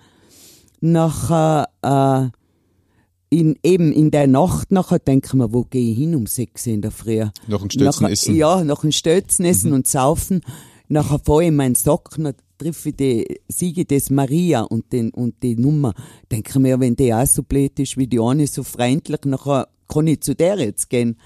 Nachher, 0.81 1.69
äh, 1.83 2.35
in, 3.33 3.57
eben 3.63 3.91
in 3.91 4.11
der 4.11 4.27
Nacht 4.27 4.71
nachher 4.71 4.99
denke 4.99 5.29
ich 5.33 5.33
wo 5.33 5.63
gehe 5.63 5.91
ich 5.91 5.97
hin 5.97 6.15
um 6.15 6.27
sechs 6.27 6.67
in 6.67 6.81
der 6.81 6.91
Früh? 6.91 7.25
Nach 7.47 7.59
dem 7.59 7.69
Stötzen 7.69 8.05
essen? 8.05 8.35
Ja, 8.35 8.63
nach 8.63 8.81
dem 8.81 8.91
Stötzen 8.91 9.45
essen 9.45 9.69
mhm. 9.69 9.77
und 9.77 9.87
saufen. 9.87 10.41
Nachher 10.87 11.19
fahre 11.19 11.43
ich 11.43 11.47
in 11.47 11.55
meinen 11.55 11.75
Sack, 11.75 12.11
dann 12.17 12.33
treffe 12.57 12.89
ich 12.89 12.95
die 12.95 13.39
Siege 13.47 13.85
des 13.85 14.11
Maria 14.11 14.61
und, 14.61 14.93
den, 14.93 15.09
und 15.09 15.41
die 15.41 15.55
Nummer. 15.55 15.93
Denke 16.31 16.59
mir, 16.59 16.79
wenn 16.79 16.95
die 16.95 17.13
auch 17.13 17.25
so 17.25 17.41
blöd 17.41 17.79
ist 17.79 17.97
wie 17.97 18.07
die 18.07 18.19
eine, 18.19 18.45
so 18.45 18.61
freundlich, 18.61 19.21
nachher 19.25 19.67
kann 19.87 20.07
ich 20.07 20.21
zu 20.21 20.35
der 20.35 20.59
jetzt 20.59 20.89
gehen. 20.89 21.17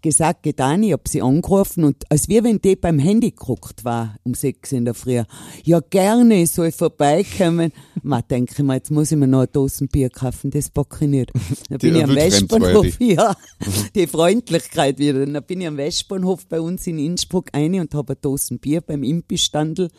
Gesagt, 0.00 0.44
getan, 0.44 0.84
ich 0.84 0.92
hab 0.92 1.08
sie 1.08 1.22
angerufen 1.22 1.82
und 1.82 2.04
als 2.08 2.28
wir, 2.28 2.44
wenn 2.44 2.60
die 2.60 2.76
beim 2.76 3.00
Handy 3.00 3.30
geguckt 3.30 3.84
war, 3.84 4.14
um 4.22 4.34
sechs 4.34 4.70
in 4.70 4.84
der 4.84 4.94
Früh, 4.94 5.22
ja 5.64 5.80
gerne, 5.80 6.42
ich 6.42 6.52
soll 6.52 6.70
vorbeikommen. 6.70 7.72
Ma, 8.02 8.22
denke 8.22 8.52
ich 8.56 8.62
mir, 8.62 8.74
jetzt 8.74 8.92
muss 8.92 9.10
ich 9.10 9.18
mir 9.18 9.26
noch 9.26 9.40
eine 9.40 9.48
Dosen 9.48 9.88
Bier 9.88 10.08
kaufen, 10.08 10.50
das 10.50 10.70
packe 10.70 11.04
ich 11.04 11.10
nicht. 11.10 11.32
Dann 11.68 11.78
bin 11.78 11.96
ich 11.96 12.04
am 12.04 12.14
Westbahnhof, 12.14 13.00
ja, 13.00 13.34
die 13.94 14.06
Freundlichkeit 14.06 14.98
wieder. 14.98 15.26
Dann 15.26 15.44
bin 15.44 15.60
ich 15.60 15.66
am 15.66 15.76
Westbahnhof 15.76 16.46
bei 16.46 16.60
uns 16.60 16.86
in 16.86 16.98
Innsbruck 16.98 17.48
eine 17.52 17.80
und 17.80 17.92
habe 17.94 18.12
eine 18.12 18.20
Dosen 18.20 18.60
Bier 18.60 18.80
beim 18.80 19.02
Impistandel 19.02 19.90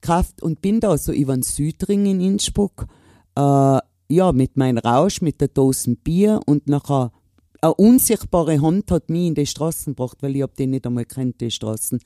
gekauft 0.00 0.42
und 0.42 0.62
bin 0.62 0.80
da 0.80 0.96
so 0.96 1.12
über 1.12 1.34
den 1.34 1.42
Südring 1.42 2.06
in 2.06 2.20
Innsbruck, 2.20 2.86
äh, 3.36 3.78
ja, 4.08 4.32
mit 4.32 4.56
meinem 4.56 4.78
Rausch, 4.78 5.20
mit 5.20 5.40
der 5.40 5.48
Dosen 5.48 5.96
Bier 5.96 6.40
und 6.46 6.68
nachher 6.68 7.12
eine 7.64 7.74
unsichtbare 7.74 8.60
Hand 8.60 8.90
hat 8.90 9.08
mich 9.08 9.26
in 9.26 9.34
die 9.34 9.46
Straßen 9.46 9.94
gebracht, 9.94 10.18
weil 10.20 10.36
ich 10.36 10.42
hab 10.42 10.54
die 10.54 10.66
nicht 10.66 10.86
einmal 10.86 11.06
kennt, 11.06 11.40
die 11.40 11.50
Straßen. 11.50 12.00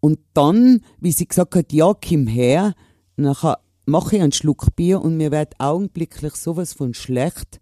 Und 0.00 0.18
dann, 0.34 0.82
wie 0.98 1.12
sie 1.12 1.28
gesagt 1.28 1.54
hat, 1.54 1.72
ja, 1.72 1.94
komm 1.94 2.26
her, 2.26 2.74
nachher 3.16 3.60
mache 3.86 4.16
ich 4.16 4.22
einen 4.22 4.32
Schluck 4.32 4.74
Bier 4.74 5.00
und 5.00 5.16
mir 5.16 5.30
wird 5.30 5.54
augenblicklich 5.58 6.34
sowas 6.34 6.72
von 6.72 6.94
schlecht. 6.94 7.60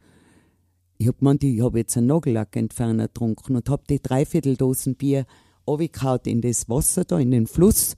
Ich 0.96 1.06
hab 1.06 1.18
gemeint, 1.18 1.44
ich 1.44 1.62
habe 1.62 1.78
jetzt 1.78 1.96
einen 1.96 2.06
Nagellackentferner 2.06 3.08
getrunken 3.08 3.56
und 3.56 3.68
hab 3.68 3.86
die 3.88 4.00
Dreivierteldosen 4.00 4.94
Bier 4.94 5.26
runtergehauen 5.66 6.20
in 6.24 6.40
das 6.40 6.68
Wasser 6.68 7.04
da, 7.04 7.18
in 7.18 7.30
den 7.30 7.46
Fluss. 7.46 7.94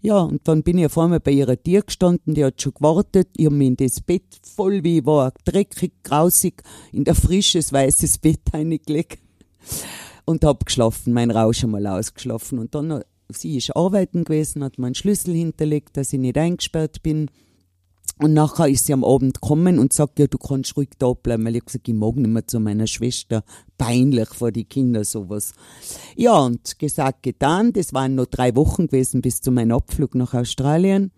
Ja, 0.00 0.20
und 0.20 0.46
dann 0.46 0.62
bin 0.62 0.78
ich 0.78 0.86
auf 0.86 0.96
einmal 0.96 1.18
bei 1.18 1.32
ihrer 1.32 1.60
Tier 1.60 1.82
gestanden, 1.82 2.34
die 2.34 2.44
hat 2.44 2.62
schon 2.62 2.74
gewartet. 2.74 3.28
Ich 3.36 3.46
habe 3.46 3.56
mich 3.56 3.68
in 3.68 3.76
das 3.76 4.00
Bett 4.00 4.22
voll 4.42 4.84
wie 4.84 4.98
ich 4.98 5.06
war, 5.06 5.32
dreckig, 5.44 5.92
grausig, 6.04 6.62
in 6.92 7.04
der 7.04 7.16
frisches, 7.16 7.72
weißes 7.72 8.18
Bett 8.22 8.42
eingelegt 8.52 9.18
und 10.24 10.44
hab 10.44 10.66
geschlafen, 10.66 11.12
mein 11.12 11.30
Rausch 11.30 11.64
einmal 11.64 11.86
ausgeschlafen. 11.86 12.60
Und 12.60 12.74
dann, 12.74 13.02
sie 13.28 13.56
ist 13.56 13.74
arbeiten 13.74 14.24
gewesen, 14.24 14.62
hat 14.62 14.78
meinen 14.78 14.94
Schlüssel 14.94 15.34
hinterlegt, 15.34 15.96
dass 15.96 16.12
ich 16.12 16.20
nicht 16.20 16.38
eingesperrt 16.38 17.02
bin. 17.02 17.30
Und 18.20 18.32
nachher 18.32 18.68
ist 18.68 18.86
sie 18.86 18.92
am 18.92 19.04
Abend 19.04 19.40
gekommen 19.40 19.78
und 19.78 19.92
sagt, 19.92 20.18
ja, 20.18 20.26
du 20.26 20.38
kannst 20.38 20.76
ruhig 20.76 20.90
da 20.98 21.12
bleiben, 21.12 21.44
weil 21.44 21.56
ich 21.56 21.64
gesagt, 21.64 21.88
ich 21.88 21.94
mag 21.94 22.16
nicht 22.16 22.28
mehr 22.28 22.46
zu 22.46 22.58
meiner 22.58 22.86
Schwester. 22.86 23.44
Peinlich 23.76 24.28
vor 24.30 24.50
die 24.50 24.64
Kinder 24.64 25.04
sowas. 25.04 25.52
Ja, 26.16 26.38
und 26.40 26.78
gesagt, 26.78 27.22
getan. 27.22 27.72
Das 27.72 27.92
waren 27.92 28.16
noch 28.16 28.26
drei 28.26 28.56
Wochen 28.56 28.86
gewesen 28.86 29.22
bis 29.22 29.40
zu 29.40 29.52
meinem 29.52 29.72
Abflug 29.72 30.16
nach 30.16 30.34
Australien. 30.34 31.12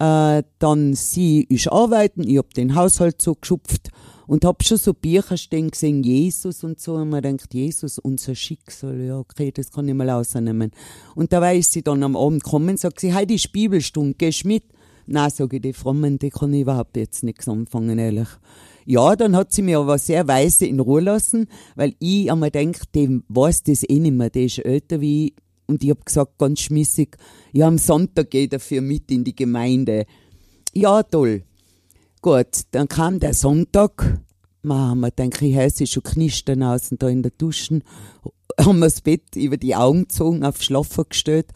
Äh, 0.00 0.42
dann 0.58 0.94
sie 0.94 1.42
ist 1.42 1.70
arbeiten, 1.70 2.26
ich 2.26 2.38
hab 2.38 2.54
den 2.54 2.74
Haushalt 2.74 3.20
so 3.20 3.34
geschupft 3.34 3.90
und 4.26 4.44
hab 4.44 4.64
schon 4.64 4.78
so 4.78 4.94
Bücher 4.94 5.36
stehen 5.36 5.70
gesehen, 5.70 6.02
Jesus 6.02 6.64
und 6.64 6.80
so, 6.80 6.94
und 6.94 7.10
man 7.10 7.20
denkt, 7.22 7.52
Jesus, 7.52 7.98
unser 7.98 8.34
Schicksal, 8.34 8.98
ja, 9.00 9.18
okay, 9.18 9.52
das 9.52 9.70
kann 9.70 9.88
ich 9.88 9.94
mal 9.94 10.08
rausnehmen. 10.08 10.70
Und 11.14 11.32
dabei 11.32 11.58
ist 11.58 11.72
sie 11.72 11.82
dann 11.82 12.02
am 12.02 12.16
Abend 12.16 12.44
gekommen, 12.44 12.76
sagt 12.76 13.00
sie, 13.00 13.12
heute 13.12 13.34
ist 13.34 13.52
Bibelstunde, 13.52 14.14
gehst 14.14 14.44
mit? 14.44 14.64
Nein, 15.12 15.28
sage 15.28 15.56
ich, 15.56 15.62
die 15.62 15.72
Frommen, 15.72 16.20
die 16.20 16.30
kann 16.30 16.52
ich 16.52 16.60
überhaupt 16.60 16.96
jetzt 16.96 17.24
nichts 17.24 17.48
anfangen, 17.48 17.98
ehrlich. 17.98 18.28
Ja, 18.86 19.16
dann 19.16 19.34
hat 19.34 19.52
sie 19.52 19.62
mir 19.62 19.80
aber 19.80 19.98
sehr 19.98 20.28
weise 20.28 20.66
in 20.66 20.78
Ruhe 20.78 21.00
lassen, 21.00 21.48
weil 21.74 21.96
ich 21.98 22.30
einmal 22.30 22.52
denke, 22.52 22.82
dem 22.94 23.24
weiß 23.26 23.64
das 23.64 23.82
eh 23.88 23.98
nicht 23.98 24.14
mehr, 24.14 24.30
der 24.30 24.44
ist 24.44 24.58
älter 24.58 25.00
wie 25.00 25.26
ich. 25.26 25.34
Und 25.66 25.82
ich 25.82 25.90
hab 25.90 26.06
gesagt, 26.06 26.38
ganz 26.38 26.60
schmissig, 26.60 27.16
ja, 27.52 27.66
am 27.66 27.78
Sonntag 27.78 28.30
geht 28.30 28.52
dafür 28.52 28.82
mit 28.82 29.10
in 29.10 29.24
die 29.24 29.34
Gemeinde. 29.34 30.06
Ja, 30.74 31.02
toll. 31.02 31.42
Gut, 32.22 32.60
dann 32.70 32.86
kam 32.86 33.18
der 33.18 33.34
Sonntag. 33.34 34.20
Mama, 34.62 35.10
denke 35.10 35.44
ich, 35.44 35.56
heiß 35.56 35.80
ist 35.80 35.92
schon 35.92 36.04
knistern 36.04 36.62
außen 36.62 36.98
da 36.98 37.08
in 37.08 37.22
der 37.22 37.32
Duschen. 37.36 37.82
Haben 38.60 38.78
wir 38.78 38.86
das 38.86 39.00
Bett 39.00 39.34
über 39.34 39.56
die 39.56 39.74
Augen 39.74 40.02
gezogen, 40.02 40.44
auf 40.44 40.62
Schlafen 40.62 41.04
gestellt. 41.08 41.48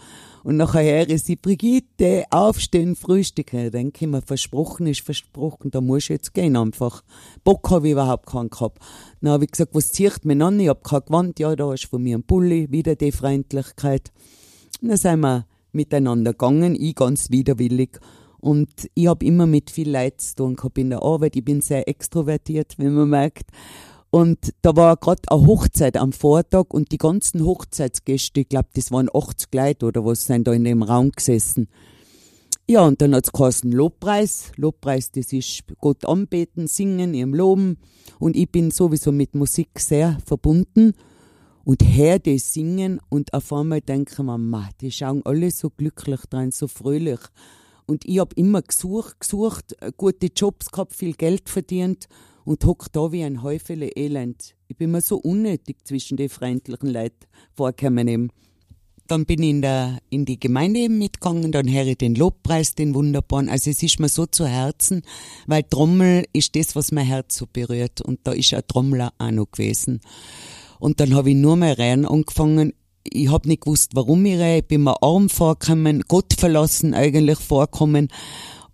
Und 0.45 0.59
nachher 0.59 1.09
ist 1.09 1.25
sie, 1.25 1.37
Brigitte, 1.37 2.25
aufstehen, 2.29 2.97
frühstücken. 2.97 3.65
Ich 3.65 3.71
denke 3.71 4.07
mir, 4.07 4.21
versprochen 4.21 4.87
ist 4.87 5.01
versprochen, 5.01 5.71
da 5.71 5.81
muss 5.81 6.03
ich 6.03 6.11
jetzt 6.11 6.35
gehen 6.35 6.55
einfach. 6.55 7.03
Bock 7.45 7.71
habe 7.71 7.87
ich 7.87 7.93
überhaupt 7.93 8.27
keinen 8.27 8.51
gehabt. 8.51 8.79
Dann 9.23 9.33
habe 9.33 9.45
ich 9.45 9.53
gesagt, 9.53 9.75
was 9.75 9.91
zieht 9.91 10.27
mir 10.27 10.45
an? 10.45 10.61
Ich 10.61 10.69
habe 10.69 10.83
kein 10.85 11.01
Gewand, 11.01 11.39
ja, 11.39 11.57
da 11.57 11.73
ist 11.73 11.87
von 11.87 12.03
mir 12.03 12.19
ein 12.19 12.25
Pulli, 12.25 12.71
wieder 12.71 12.95
die 12.95 13.11
Freundlichkeit. 13.11 14.13
Und 14.83 14.89
dann 14.89 14.99
sind 14.99 15.21
wir 15.21 15.47
miteinander 15.73 16.33
gegangen, 16.33 16.77
ich 16.79 16.95
ganz 16.95 17.31
widerwillig. 17.31 17.99
Und 18.37 18.69
ich 18.93 19.07
habe 19.07 19.25
immer 19.25 19.47
mit 19.47 19.71
viel 19.71 19.91
Leid 19.91 20.21
zu 20.21 20.37
tun 20.37 20.57
gehabt 20.57 20.77
in 20.77 20.91
der 20.91 21.03
Arbeit. 21.03 21.37
Ich 21.37 21.45
bin 21.45 21.63
sehr 21.63 21.89
extrovertiert, 21.89 22.75
wie 22.77 22.91
man 22.91 23.09
merkt. 23.09 23.51
Und 24.14 24.55
da 24.62 24.77
war 24.77 24.96
gerade 24.96 25.22
eine 25.27 25.44
Hochzeit 25.44 25.96
am 25.96 26.12
Vortag 26.12 26.66
und 26.68 26.92
die 26.92 26.98
ganzen 26.98 27.44
Hochzeitsgäste, 27.44 28.42
ich 28.42 28.48
glaube, 28.48 28.68
das 28.74 28.92
waren 28.92 29.09
80 29.12 29.48
Leute 29.53 29.87
oder 29.87 30.05
was, 30.05 30.27
sind 30.27 30.46
da 30.46 30.53
in 30.53 30.62
dem 30.62 30.85
Raum 30.85 31.11
gesessen. 31.11 31.66
Ja, 32.68 32.87
und 32.87 33.03
dann 33.03 33.12
hat's 33.12 33.33
geheißen 33.33 33.72
Lobpreis. 33.72 34.53
Lobpreis, 34.55 35.11
das 35.11 35.33
ist 35.33 35.64
Gott 35.81 36.05
anbeten, 36.05 36.68
singen, 36.68 37.12
ihm 37.12 37.35
loben. 37.35 37.79
Und 38.20 38.37
ich 38.37 38.48
bin 38.48 38.70
sowieso 38.70 39.11
mit 39.11 39.35
Musik 39.35 39.81
sehr 39.81 40.16
verbunden. 40.24 40.92
Und 41.64 41.83
her 41.83 42.20
das 42.20 42.53
singen 42.53 43.00
und 43.09 43.35
auf 43.35 43.53
einmal 43.53 43.81
denken 43.81 44.27
wir, 44.27 44.38
ma, 44.38 44.68
die 44.81 44.92
schauen 44.92 45.22
alle 45.24 45.50
so 45.50 45.70
glücklich 45.70 46.20
dran, 46.31 46.53
so 46.53 46.68
fröhlich. 46.68 47.18
Und 47.87 48.05
ich 48.05 48.20
hab 48.20 48.35
immer 48.35 48.62
gesucht, 48.62 49.18
gesucht, 49.18 49.74
gute 49.96 50.29
Jobs 50.29 50.70
gehabt, 50.70 50.94
viel 50.94 51.14
Geld 51.14 51.48
verdient 51.48 52.07
und 52.45 52.65
hock 52.65 52.93
da 52.93 53.13
wie 53.13 53.25
ein 53.25 53.43
Häufele 53.43 53.89
Elend. 53.97 54.55
Ich 54.69 54.77
bin 54.77 54.91
mir 54.91 55.01
so 55.01 55.17
unnötig 55.17 55.79
zwischen 55.85 56.17
den 56.17 56.29
freundlichen 56.29 56.91
Leuten 56.91 57.27
vorgekommen 57.55 58.09
eben. 58.09 58.31
Dann 59.07 59.27
bin 59.27 59.43
ich 59.43 59.51
in, 59.51 59.63
der, 59.63 59.99
in 60.09 60.25
die 60.25 60.41
Gemeinde 60.41 60.81
eben 60.81 60.99
mitgegangen, 60.99 61.53
dann 61.53 61.71
höre 61.71 61.89
ich 61.89 61.99
den 61.99 62.15
Lobpreis, 62.15 62.75
den 62.75 62.95
wunderbaren. 62.95 63.51
Also 63.51 63.71
es 63.71 63.83
ist 63.83 64.01
mir 64.01 64.09
so 64.09 64.25
zu 64.25 64.47
Herzen, 64.47 65.03
weil 65.47 65.63
Trommel 65.63 66.25
ist 66.33 66.57
das, 66.57 66.75
was 66.75 66.91
mein 66.91 67.05
Herz 67.05 67.37
so 67.37 67.47
berührt. 67.53 68.01
Und 68.01 68.21
da 68.25 68.33
ist 68.33 68.55
ein 68.55 68.63
Trommler 68.67 69.13
auch 69.19 69.31
noch 69.31 69.51
gewesen. 69.51 70.01
Und 70.79 71.01
dann 71.01 71.15
habe 71.15 71.31
ich 71.31 71.37
nur 71.37 71.57
mal 71.57 71.73
rein 71.73 72.07
angefangen. 72.07 72.73
Ich 73.03 73.31
habe 73.31 73.47
nicht 73.47 73.63
gewusst, 73.63 73.91
warum 73.95 74.25
ich 74.25 74.39
rein. 74.39 74.61
Ich 74.61 74.67
bin 74.67 74.85
mir 74.85 75.03
arm 75.03 75.29
vorgekommen, 75.29 76.03
Gott 76.09 76.33
verlassen 76.39 76.95
eigentlich 76.95 77.39
vorkommen. 77.39 78.09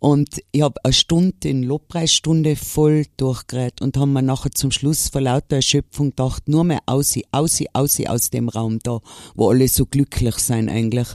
Und 0.00 0.42
ich 0.50 0.62
habe 0.62 0.82
eine 0.82 0.94
Stunde 0.94 1.46
in 1.46 1.62
Lobpreisstunde 1.62 2.56
voll 2.56 3.04
durchgeredet 3.18 3.82
und 3.82 3.98
haben 3.98 4.14
mir 4.14 4.22
nachher 4.22 4.50
zum 4.50 4.70
Schluss 4.70 5.10
vor 5.10 5.20
lauter 5.20 5.56
Erschöpfung 5.56 6.10
gedacht, 6.10 6.48
nur 6.48 6.64
mehr 6.64 6.80
aussehen, 6.86 7.26
aussehen, 7.32 7.68
aussehen 7.74 8.08
aus 8.08 8.30
dem 8.30 8.48
Raum 8.48 8.78
da, 8.82 9.00
wo 9.34 9.50
alle 9.50 9.68
so 9.68 9.84
glücklich 9.84 10.36
sein 10.36 10.70
eigentlich. 10.70 11.06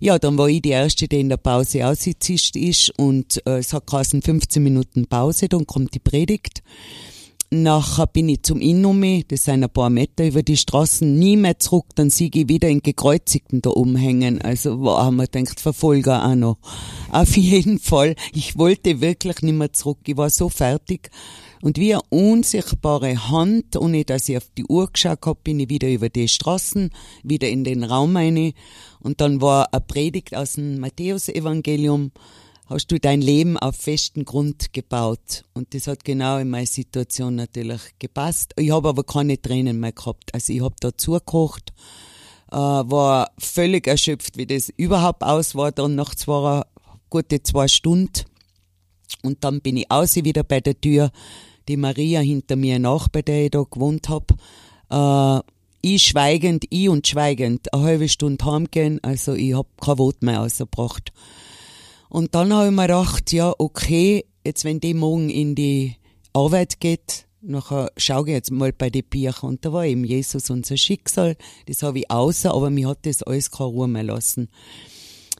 Ja, 0.00 0.18
dann 0.18 0.36
war 0.36 0.48
ich 0.48 0.60
die 0.60 0.70
Erste, 0.70 1.08
die 1.08 1.20
in 1.20 1.30
der 1.30 1.38
Pause 1.38 1.86
ausgezischt 1.86 2.54
ist 2.54 2.90
und 2.98 3.40
äh, 3.46 3.58
es 3.58 3.72
hat 3.72 3.86
geheißen 3.86 4.20
15 4.20 4.62
Minuten 4.62 5.06
Pause, 5.06 5.48
dann 5.48 5.66
kommt 5.66 5.94
die 5.94 5.98
Predigt. 5.98 6.62
Nachher 7.50 8.06
bin 8.06 8.28
ich 8.28 8.42
zum 8.42 8.60
Innumi, 8.60 9.24
das 9.26 9.44
sind 9.44 9.64
ein 9.64 9.70
paar 9.70 9.88
Meter 9.88 10.26
über 10.26 10.42
die 10.42 10.58
Straßen, 10.58 11.18
nie 11.18 11.34
mehr 11.38 11.58
zurück, 11.58 11.86
dann 11.94 12.10
sehe 12.10 12.28
ich 12.30 12.46
wieder 12.46 12.68
in 12.68 12.82
Gekreuzigten 12.82 13.62
da 13.62 13.70
umhängen. 13.70 14.42
Also, 14.42 14.80
wo 14.80 14.98
haben 14.98 15.16
wir 15.16 15.28
gedacht, 15.28 15.58
Verfolger 15.58 16.28
auch 16.28 16.34
noch. 16.34 16.58
Auf 17.10 17.36
jeden 17.38 17.78
Fall, 17.78 18.16
ich 18.34 18.58
wollte 18.58 19.00
wirklich 19.00 19.40
nicht 19.40 19.54
mehr 19.54 19.72
zurück, 19.72 20.00
ich 20.04 20.18
war 20.18 20.28
so 20.28 20.50
fertig. 20.50 21.10
Und 21.62 21.78
wie 21.78 21.94
eine 21.94 22.02
unsichtbare 22.10 23.30
Hand, 23.30 23.76
ohne 23.76 24.04
dass 24.04 24.28
ich 24.28 24.36
auf 24.36 24.50
die 24.58 24.66
Uhr 24.66 24.90
geschaut 24.92 25.24
habe, 25.24 25.40
bin 25.42 25.58
ich 25.58 25.70
wieder 25.70 25.88
über 25.88 26.10
die 26.10 26.28
Straßen, 26.28 26.90
wieder 27.22 27.48
in 27.48 27.64
den 27.64 27.82
Raum 27.82 28.14
rein. 28.14 28.52
Und 29.00 29.22
dann 29.22 29.40
war 29.40 29.72
eine 29.72 29.80
Predigt 29.80 30.36
aus 30.36 30.52
dem 30.52 30.80
Matthäusevangelium. 30.80 32.10
evangelium 32.10 32.12
hast 32.68 32.88
du 32.88 33.00
dein 33.00 33.22
Leben 33.22 33.56
auf 33.56 33.76
festen 33.76 34.24
Grund 34.24 34.72
gebaut. 34.72 35.44
Und 35.54 35.74
das 35.74 35.86
hat 35.86 36.04
genau 36.04 36.38
in 36.38 36.50
meine 36.50 36.66
Situation 36.66 37.34
natürlich 37.34 37.80
gepasst. 37.98 38.52
Ich 38.56 38.70
habe 38.70 38.90
aber 38.90 39.04
keine 39.04 39.40
Tränen 39.40 39.80
mehr 39.80 39.92
gehabt. 39.92 40.34
Also 40.34 40.52
ich 40.52 40.60
habe 40.60 40.74
da 40.80 40.96
zugekocht, 40.96 41.72
äh, 42.52 42.56
war 42.56 43.30
völlig 43.38 43.86
erschöpft, 43.86 44.36
wie 44.36 44.46
das 44.46 44.68
überhaupt 44.76 45.22
aus 45.22 45.54
war. 45.54 45.72
Dann 45.72 45.94
nach 45.94 46.14
zwei, 46.14 46.62
gute 47.08 47.42
zwei 47.42 47.68
Stunden. 47.68 48.24
Und 49.22 49.42
dann 49.44 49.62
bin 49.62 49.78
ich 49.78 49.90
außen 49.90 50.24
wieder 50.24 50.44
bei 50.44 50.60
der 50.60 50.78
Tür. 50.78 51.10
Die 51.68 51.78
Maria 51.78 52.20
hinter 52.20 52.56
mir 52.56 52.78
nach, 52.78 53.08
bei 53.08 53.22
der 53.22 53.44
ich 53.44 53.50
da 53.50 53.62
gewohnt 53.62 54.08
habe. 54.10 54.34
Äh, 54.90 55.42
ich 55.80 56.02
schweigend, 56.02 56.64
ich 56.70 56.88
und 56.88 57.06
schweigend, 57.06 57.72
eine 57.72 57.82
halbe 57.82 58.08
Stunde 58.08 58.44
heimgehen, 58.44 58.98
also 59.02 59.34
ich 59.34 59.54
hab 59.54 59.80
kein 59.80 59.98
Wort 59.98 60.22
mehr 60.22 60.42
ausgebracht. 60.42 61.12
Und 62.08 62.34
dann 62.34 62.52
habe 62.52 62.66
ich 62.66 62.72
mir 62.72 62.82
gedacht, 62.82 63.32
ja, 63.32 63.52
okay, 63.58 64.24
jetzt 64.44 64.64
wenn 64.64 64.80
die 64.80 64.94
morgen 64.94 65.30
in 65.30 65.54
die 65.54 65.96
Arbeit 66.32 66.80
geht, 66.80 67.26
nachher 67.40 67.90
schaue 67.96 68.28
ich 68.28 68.32
jetzt 68.34 68.50
mal 68.50 68.72
bei 68.72 68.90
den 68.90 69.04
Büchern. 69.04 69.50
Und 69.50 69.64
da 69.64 69.72
war 69.72 69.84
eben 69.84 70.04
Jesus 70.04 70.50
unser 70.50 70.76
Schicksal. 70.76 71.36
Das 71.66 71.82
habe 71.82 72.00
ich 72.00 72.10
außer, 72.10 72.52
aber 72.52 72.70
mir 72.70 72.88
hat 72.88 73.06
das 73.06 73.22
alles 73.22 73.50
keine 73.50 73.70
Ruhe 73.70 73.88
mehr 73.88 74.04
lassen. 74.04 74.48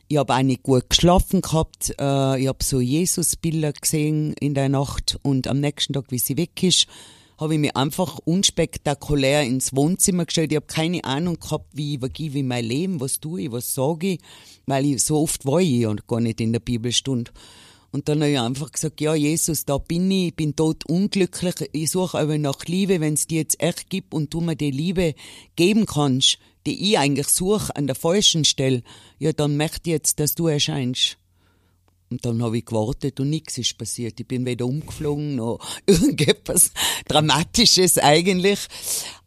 Ich 0.09 0.16
habe 0.16 0.35
auch 0.35 0.42
nicht 0.42 0.62
gut 0.62 0.88
geschlafen 0.88 1.42
gehabt. 1.42 1.94
Äh, 2.00 2.40
ich 2.40 2.48
habe 2.48 2.64
so 2.64 2.81
Jesusbilder 2.81 3.72
gesehen 3.72 4.33
in 4.40 4.54
der 4.54 4.68
Nacht 4.68 5.18
und 5.22 5.46
am 5.46 5.61
nächsten 5.61 5.92
Tag, 5.92 6.07
wie 6.11 6.18
sie 6.18 6.37
weg 6.38 6.62
ist, 6.62 6.87
habe 7.38 7.55
ich 7.55 7.61
mich 7.61 7.77
einfach 7.77 8.18
unspektakulär 8.24 9.44
ins 9.44 9.74
Wohnzimmer 9.74 10.27
gestellt. 10.27 10.51
Ich 10.51 10.57
habe 10.57 10.66
keine 10.66 11.05
Ahnung 11.05 11.38
gehabt, 11.38 11.66
wie 11.72 11.94
übergebe 11.94 12.38
ich 12.38 12.44
mein 12.44 12.64
Leben, 12.64 13.01
was 13.01 13.20
tue 13.20 13.42
ich, 13.42 13.53
was 13.53 13.74
sage 13.74 14.14
ich, 14.14 14.20
weil 14.66 14.85
ich 14.87 15.05
so 15.05 15.20
oft 15.22 15.46
war 15.46 15.61
ich 15.61 15.70
ja 15.70 15.94
gar 16.07 16.20
nicht 16.20 16.40
in 16.40 16.53
der 16.53 16.61
Bibelstunde. 16.61 17.31
Und 17.90 18.09
dann 18.09 18.20
habe 18.20 18.33
ich 18.33 18.38
einfach 18.38 18.72
gesagt, 18.72 19.01
ja, 19.01 19.14
Jesus, 19.14 19.64
da 19.64 19.79
bin 19.79 20.11
ich, 20.11 20.29
ich 20.29 20.37
bin 20.37 20.55
tot 20.55 20.85
unglücklich, 20.87 21.55
ich 21.72 21.90
suche 21.90 22.18
aber 22.18 22.37
nach 22.37 22.64
Liebe, 22.66 23.01
wenn 23.01 23.14
es 23.14 23.27
dir 23.27 23.38
jetzt 23.38 23.62
echt 23.62 23.88
gibt 23.88 24.12
und 24.12 24.35
du 24.35 24.40
mir 24.40 24.57
die 24.57 24.70
Liebe 24.70 25.14
geben 25.57 25.87
kannst, 25.87 26.38
die 26.66 26.90
ich 26.90 26.98
eigentlich 26.98 27.29
suche 27.29 27.74
an 27.77 27.87
der 27.87 27.96
falschen 27.96 28.44
Stelle, 28.44 28.83
ja, 29.18 29.33
dann 29.33 29.57
möchte 29.57 29.88
ich 29.88 29.94
jetzt, 29.94 30.20
dass 30.20 30.35
du 30.35 30.48
erscheinst. 30.48 31.17
Und 32.11 32.25
dann 32.25 32.42
habe 32.42 32.59
ich 32.59 32.64
gewartet 32.64 33.21
und 33.21 33.31
nichts 33.31 33.59
ist 33.59 33.77
passiert. 33.77 34.18
Ich 34.18 34.27
bin 34.27 34.47
weder 34.47 34.64
umgeflogen 34.66 35.37
noch 35.37 35.59
irgendetwas 35.87 36.73
Dramatisches 37.07 37.99
eigentlich. 37.99 38.61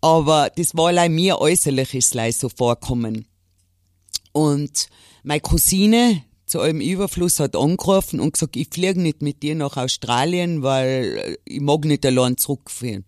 Aber 0.01 0.49
das 0.55 0.75
war 0.75 0.87
allein 0.87 1.13
mir 1.13 1.39
äußerlich 1.39 1.93
ist 1.93 2.15
es 2.15 2.39
so 2.39 2.49
vorkommen. 2.49 3.27
Und 4.31 4.87
meine 5.23 5.41
Cousine 5.41 6.23
zu 6.45 6.59
einem 6.59 6.81
Überfluss 6.81 7.39
hat 7.39 7.55
angerufen 7.55 8.19
und 8.19 8.33
gesagt, 8.33 8.55
ich 8.55 8.69
fliege 8.69 8.99
nicht 8.99 9.21
mit 9.21 9.43
dir 9.43 9.55
nach 9.55 9.77
Australien, 9.77 10.63
weil 10.63 11.37
ich 11.45 11.61
mag 11.61 11.85
nicht 11.85 12.05
allein 12.05 12.37
zurückfahren. 12.37 13.05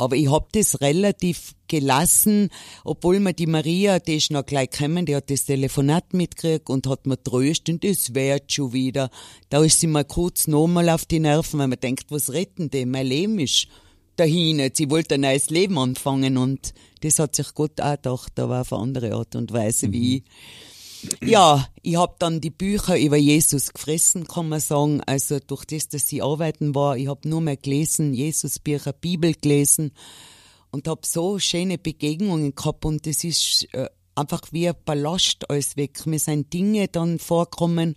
Aber 0.00 0.16
ich 0.16 0.30
hab 0.30 0.50
das 0.54 0.80
relativ 0.80 1.54
gelassen, 1.68 2.48
obwohl 2.84 3.20
mir 3.20 3.34
die 3.34 3.46
Maria, 3.46 3.98
die 3.98 4.16
ist 4.16 4.30
noch 4.30 4.46
gleich 4.46 4.70
gekommen, 4.70 5.04
die 5.04 5.14
hat 5.14 5.28
das 5.28 5.44
Telefonat 5.44 6.14
mitgekriegt 6.14 6.70
und 6.70 6.86
hat 6.86 7.06
mir 7.06 7.22
tröstet 7.22 7.68
und 7.68 7.84
das 7.84 8.14
wird 8.14 8.50
schon 8.50 8.72
wieder. 8.72 9.10
Da 9.50 9.62
ist 9.62 9.78
sie 9.78 9.86
mal 9.86 10.06
kurz 10.06 10.46
nochmal 10.46 10.88
auf 10.88 11.04
die 11.04 11.20
Nerven, 11.20 11.60
weil 11.60 11.68
man 11.68 11.80
denkt, 11.80 12.06
was 12.08 12.32
retten 12.32 12.70
die? 12.70 12.86
Mein 12.86 13.08
Leben 13.08 13.38
ist 13.38 13.68
dahin. 14.16 14.70
Sie 14.72 14.90
wollte 14.90 15.16
ein 15.16 15.20
neues 15.20 15.50
Leben 15.50 15.76
anfangen 15.78 16.38
und 16.38 16.72
das 17.02 17.18
hat 17.18 17.36
sich 17.36 17.52
Gott 17.52 17.78
auch 17.80 17.96
gedacht, 17.96 18.40
aber 18.40 18.62
auf 18.62 18.72
eine 18.72 18.82
andere 18.82 19.14
Art 19.14 19.36
und 19.36 19.52
Weise 19.52 19.88
mhm. 19.88 19.92
wie 19.92 20.16
ich. 20.16 20.22
Ja, 21.22 21.66
ich 21.82 21.96
habe 21.96 22.14
dann 22.18 22.40
die 22.40 22.50
Bücher 22.50 22.98
über 22.98 23.16
Jesus 23.16 23.72
gefressen, 23.72 24.26
kann 24.26 24.48
man 24.48 24.60
sagen. 24.60 25.00
Also 25.02 25.38
durch 25.38 25.64
das, 25.64 25.88
dass 25.88 26.10
ich 26.12 26.22
arbeiten 26.22 26.74
war, 26.74 26.96
ich 26.96 27.08
habe 27.08 27.28
nur 27.28 27.40
mehr 27.40 27.56
gelesen, 27.56 28.14
Jesus-Bücher, 28.14 28.92
Bibel 28.92 29.34
gelesen 29.34 29.92
und 30.70 30.88
habe 30.88 31.02
so 31.04 31.38
schöne 31.38 31.78
Begegnungen 31.78 32.54
gehabt 32.54 32.84
und 32.84 33.06
das 33.06 33.24
ist 33.24 33.66
äh, 33.72 33.88
einfach 34.14 34.42
wie 34.50 34.68
ein 34.68 34.74
Ballast 34.84 35.48
alles 35.50 35.76
weg. 35.76 36.06
Mir 36.06 36.18
sind 36.18 36.52
Dinge 36.52 36.88
dann 36.88 37.18
vorkommen, 37.18 37.96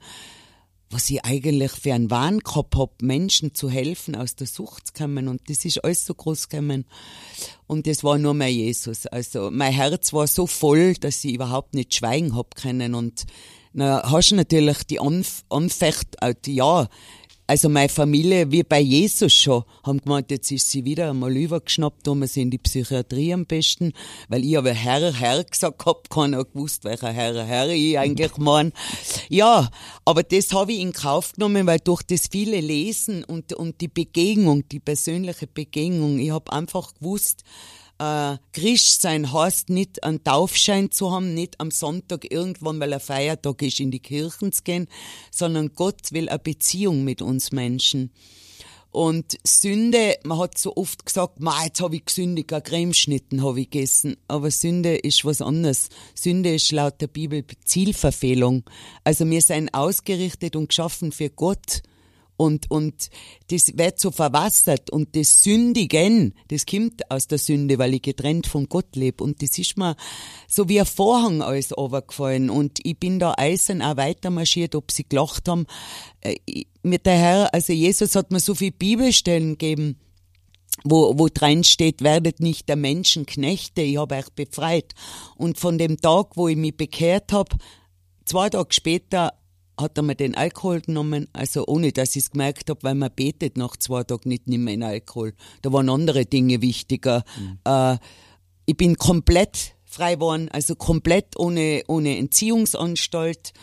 was 0.90 1.10
ich 1.10 1.24
eigentlich 1.26 1.72
für 1.72 1.94
einen 1.94 2.12
Wahn 2.12 2.40
gehabt 2.40 2.76
hab, 2.76 3.02
Menschen 3.02 3.56
zu 3.56 3.70
helfen, 3.70 4.16
aus 4.16 4.36
der 4.36 4.48
Sucht 4.48 4.88
zu 4.88 4.94
kommen. 4.94 5.28
Und 5.28 5.50
das 5.50 5.66
ist 5.66 5.84
alles 5.84 6.06
so 6.06 6.14
groß 6.14 6.50
gekommen. 6.50 6.86
Und 7.68 7.88
das 7.88 8.04
war 8.04 8.18
nur 8.18 8.34
mein 8.34 8.54
Jesus. 8.54 9.08
Also 9.08 9.50
mein 9.52 9.74
Herz 9.74 10.14
war 10.14 10.28
so 10.28 10.46
voll, 10.46 10.94
dass 10.96 11.24
ich 11.24 11.34
überhaupt 11.34 11.74
nicht 11.74 11.96
schweigen 11.96 12.36
hab 12.36 12.56
können. 12.56 12.94
Und 12.94 13.26
na, 13.74 14.04
hast 14.12 14.32
du 14.32 14.36
natürlich 14.36 14.84
die 14.84 15.00
Anf 15.00 15.44
Anfecht, 15.50 16.16
äh, 16.22 16.36
ja, 16.46 16.88
also 17.54 17.70
meine 17.70 17.88
Familie, 17.88 18.50
wie 18.52 18.64
bei 18.64 18.80
Jesus 18.80 19.32
schon, 19.32 19.64
haben 19.84 20.02
gemeint, 20.02 20.32
jetzt 20.32 20.50
ist 20.50 20.72
sie 20.72 20.86
wieder 20.86 21.12
einmal 21.12 21.38
übergeschnappt, 21.38 22.04
tun 22.04 22.22
wir 22.22 22.28
sie 22.28 22.42
in 22.42 22.50
die 22.50 22.58
Psychiatrie 22.58 23.32
am 23.32 23.46
besten, 23.46 23.94
weil 24.28 24.44
ich 24.44 24.58
aber 24.58 24.72
Herr, 24.72 25.14
Herr 25.14 25.44
gesagt 25.44 25.86
hab, 25.86 26.10
keiner 26.10 26.46
gewusst, 26.46 26.84
welcher 26.84 27.12
Herr, 27.12 27.46
Herr 27.46 27.70
ich 27.70 28.00
eigentlich 28.00 28.38
mein. 28.38 28.74
Ja, 29.30 29.70
aber 30.04 30.24
das 30.24 30.52
habe 30.52 30.72
ich 30.74 30.80
in 30.80 30.94
Kauf 30.94 31.34
genommen, 31.34 31.68
weil 31.68 31.78
durch 31.78 32.02
das 32.02 32.26
viele 32.26 32.60
Lesen 32.60 33.24
und, 33.24 33.54
und 33.54 33.82
die 33.82 33.88
Begegnung, 33.88 34.68
die 34.70 34.80
persönliche 34.80 35.46
Begegnung, 35.46 36.18
ich 36.18 36.32
habe 36.32 36.52
einfach 36.52 36.96
gewusst, 36.96 37.44
äh, 38.00 38.38
Christ 38.52 39.02
sein 39.02 39.32
heißt 39.32 39.70
nicht 39.70 40.04
einen 40.04 40.24
Taufschein 40.24 40.92
zu 40.92 41.12
haben, 41.12 41.34
nicht 41.34 41.60
am 41.60 41.72
Sonntag 41.72 42.32
irgendwann, 42.32 42.80
weil 42.80 42.92
er 42.92 43.00
Feiertag 43.00 43.62
ist, 43.62 43.80
in 43.80 43.92
die 43.92 44.00
Kirchen 44.00 44.52
zu 44.52 44.64
gehen, 44.64 44.88
sondern 45.32 45.74
Gott 45.74 46.12
will 46.12 46.30
eine 46.30 46.40
Beziehung 46.40 47.04
mit 47.04 47.22
uns 47.22 47.52
Menschen. 47.52 48.12
Und 48.94 49.40
Sünde, 49.44 50.20
man 50.24 50.38
hat 50.38 50.60
so 50.60 50.76
oft 50.76 51.04
gesagt, 51.04 51.40
ma, 51.40 51.66
jetzt 51.66 51.82
habe 51.82 51.96
ich 51.96 52.06
gesündigt, 52.06 52.54
ein 52.54 52.62
Cremeschnitten 52.62 53.44
habe 53.44 53.62
ich 53.62 53.72
gegessen. 53.72 54.18
Aber 54.28 54.52
Sünde 54.52 54.96
ist 54.96 55.26
was 55.26 55.42
anderes. 55.42 55.90
Sünde 56.14 56.54
ist 56.54 56.72
laut 56.72 57.02
der 57.02 57.08
Bibel 57.08 57.44
Zielverfehlung. 57.66 58.64
Also 59.04 59.28
wir 59.28 59.42
sind 59.42 59.74
ausgerichtet 59.74 60.56
und 60.56 60.68
geschaffen 60.68 61.12
für 61.12 61.32
Gott. 61.32 61.82
Und, 62.44 62.70
und 62.70 63.10
das 63.48 63.78
wird 63.78 64.02
so 64.02 64.12
verwassert 64.12 64.90
und 64.90 65.16
das 65.16 65.40
Sündigen, 65.40 66.34
das 66.50 66.66
kommt 66.66 67.10
aus 67.10 67.28
der 67.28 67.38
Sünde, 67.38 67.78
weil 67.78 67.94
ich 67.94 68.02
getrennt 68.02 68.48
von 68.48 68.68
Gott 68.68 68.98
lebe. 68.98 69.24
Und 69.24 69.42
das 69.42 69.58
ist 69.58 69.78
mir 69.78 69.96
so 70.48 70.68
wie 70.68 70.82
ein 70.82 70.86
Vorhang 70.86 71.42
alles 71.42 71.76
runtergefallen. 71.76 72.50
Und 72.50 72.80
ich 72.84 73.00
bin 73.00 73.18
da 73.18 73.34
eisern 73.38 73.82
auch 73.82 73.96
weiter 73.96 74.30
marschiert, 74.30 74.76
ob 74.76 74.92
sie 74.92 75.06
gelacht 75.08 75.48
haben. 75.48 75.68
Äh, 76.20 76.36
mit 76.82 77.06
der 77.06 77.18
Herr, 77.18 77.54
also 77.54 77.72
Jesus 77.72 78.16
hat 78.16 78.32
mir 78.32 78.42
so 78.42 78.56
viele 78.56 78.74
Bibelstellen 78.74 79.52
gegeben, 79.52 79.98
wo, 80.84 81.18
wo 81.18 81.30
drin 81.30 81.64
steht, 81.64 82.02
werdet 82.02 82.42
nicht 82.42 82.68
der 82.68 82.76
Menschen 82.76 83.26
Knechte, 83.26 83.84
ich 83.84 83.98
habe 83.98 84.16
euch 84.16 84.30
befreit. 84.36 84.94
Und 85.38 85.58
von 85.58 85.78
dem 85.78 85.96
Tag, 85.96 86.36
wo 86.36 86.50
ich 86.50 86.58
mich 86.58 86.76
bekehrt 86.76 87.32
habe, 87.32 87.56
zwei 88.26 88.50
Tage 88.50 88.74
später 88.74 89.32
hat 89.80 89.98
er 89.98 90.04
mir 90.04 90.16
den 90.16 90.36
Alkohol 90.36 90.82
genommen, 90.82 91.28
also 91.34 91.66
ohne 91.68 91.92
dass 91.92 92.16
ich 92.16 92.24
es 92.24 92.32
gemerkt 92.32 92.70
habe, 92.70 92.84
weil 92.84 92.96
man 92.96 93.12
betet 93.16 93.58
nach 93.58 93.76
zwei 93.78 94.04
Tagen 94.04 94.30
nicht 94.30 94.48
mehr 94.48 94.74
in 94.74 94.84
Alkohol. 94.84 95.34
Da 95.62 95.74
waren 95.74 95.90
andere 95.90 96.26
Dinge 96.26 96.62
wichtiger. 96.62 97.24
Mhm. 97.40 97.60
Äh, 97.66 97.98
ich 98.66 98.78
bin 98.78 98.98
komplett 98.98 99.76
frei 99.86 100.16
geworden, 100.16 100.50
also 100.52 100.76
komplett 100.76 101.38
ohne, 101.38 101.84
ohne 101.88 102.18
Entziehungsanstalt, 102.18 103.54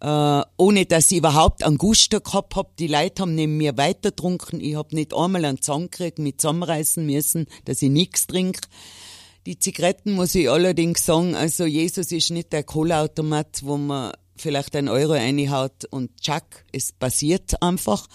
äh, 0.00 0.42
ohne 0.56 0.86
dass 0.86 1.10
ich 1.10 1.18
überhaupt 1.18 1.64
einen 1.64 1.78
Guster 1.78 2.20
gehabt 2.20 2.56
habe. 2.56 2.70
Die 2.78 2.86
Leute 2.86 3.22
haben 3.22 3.34
neben 3.34 3.56
mir 3.56 3.76
weiter 3.76 4.10
getrunken. 4.10 4.60
Ich 4.60 4.74
habe 4.74 4.94
nicht 4.94 5.14
einmal 5.14 5.44
einen 5.44 5.62
Zahn 5.62 5.90
gekriegt, 5.90 6.18
mich 6.18 6.38
zusammenreißen 6.38 7.04
müssen, 7.04 7.46
dass 7.64 7.82
ich 7.82 7.90
nichts 7.90 8.26
trinke. 8.26 8.60
Die 9.46 9.58
Zigaretten 9.58 10.12
muss 10.12 10.34
ich 10.34 10.50
allerdings 10.50 11.06
sagen, 11.06 11.34
also 11.34 11.64
Jesus 11.64 12.12
ist 12.12 12.30
nicht 12.30 12.52
der 12.52 12.64
Kohleautomat, 12.64 13.62
wo 13.64 13.76
man 13.78 14.12
vielleicht 14.40 14.74
ein 14.76 14.88
Euro 14.88 15.12
reinhaut 15.12 15.84
und 15.90 16.16
tschack, 16.20 16.64
es 16.72 16.92
passiert 16.92 17.62
einfach. 17.62 18.06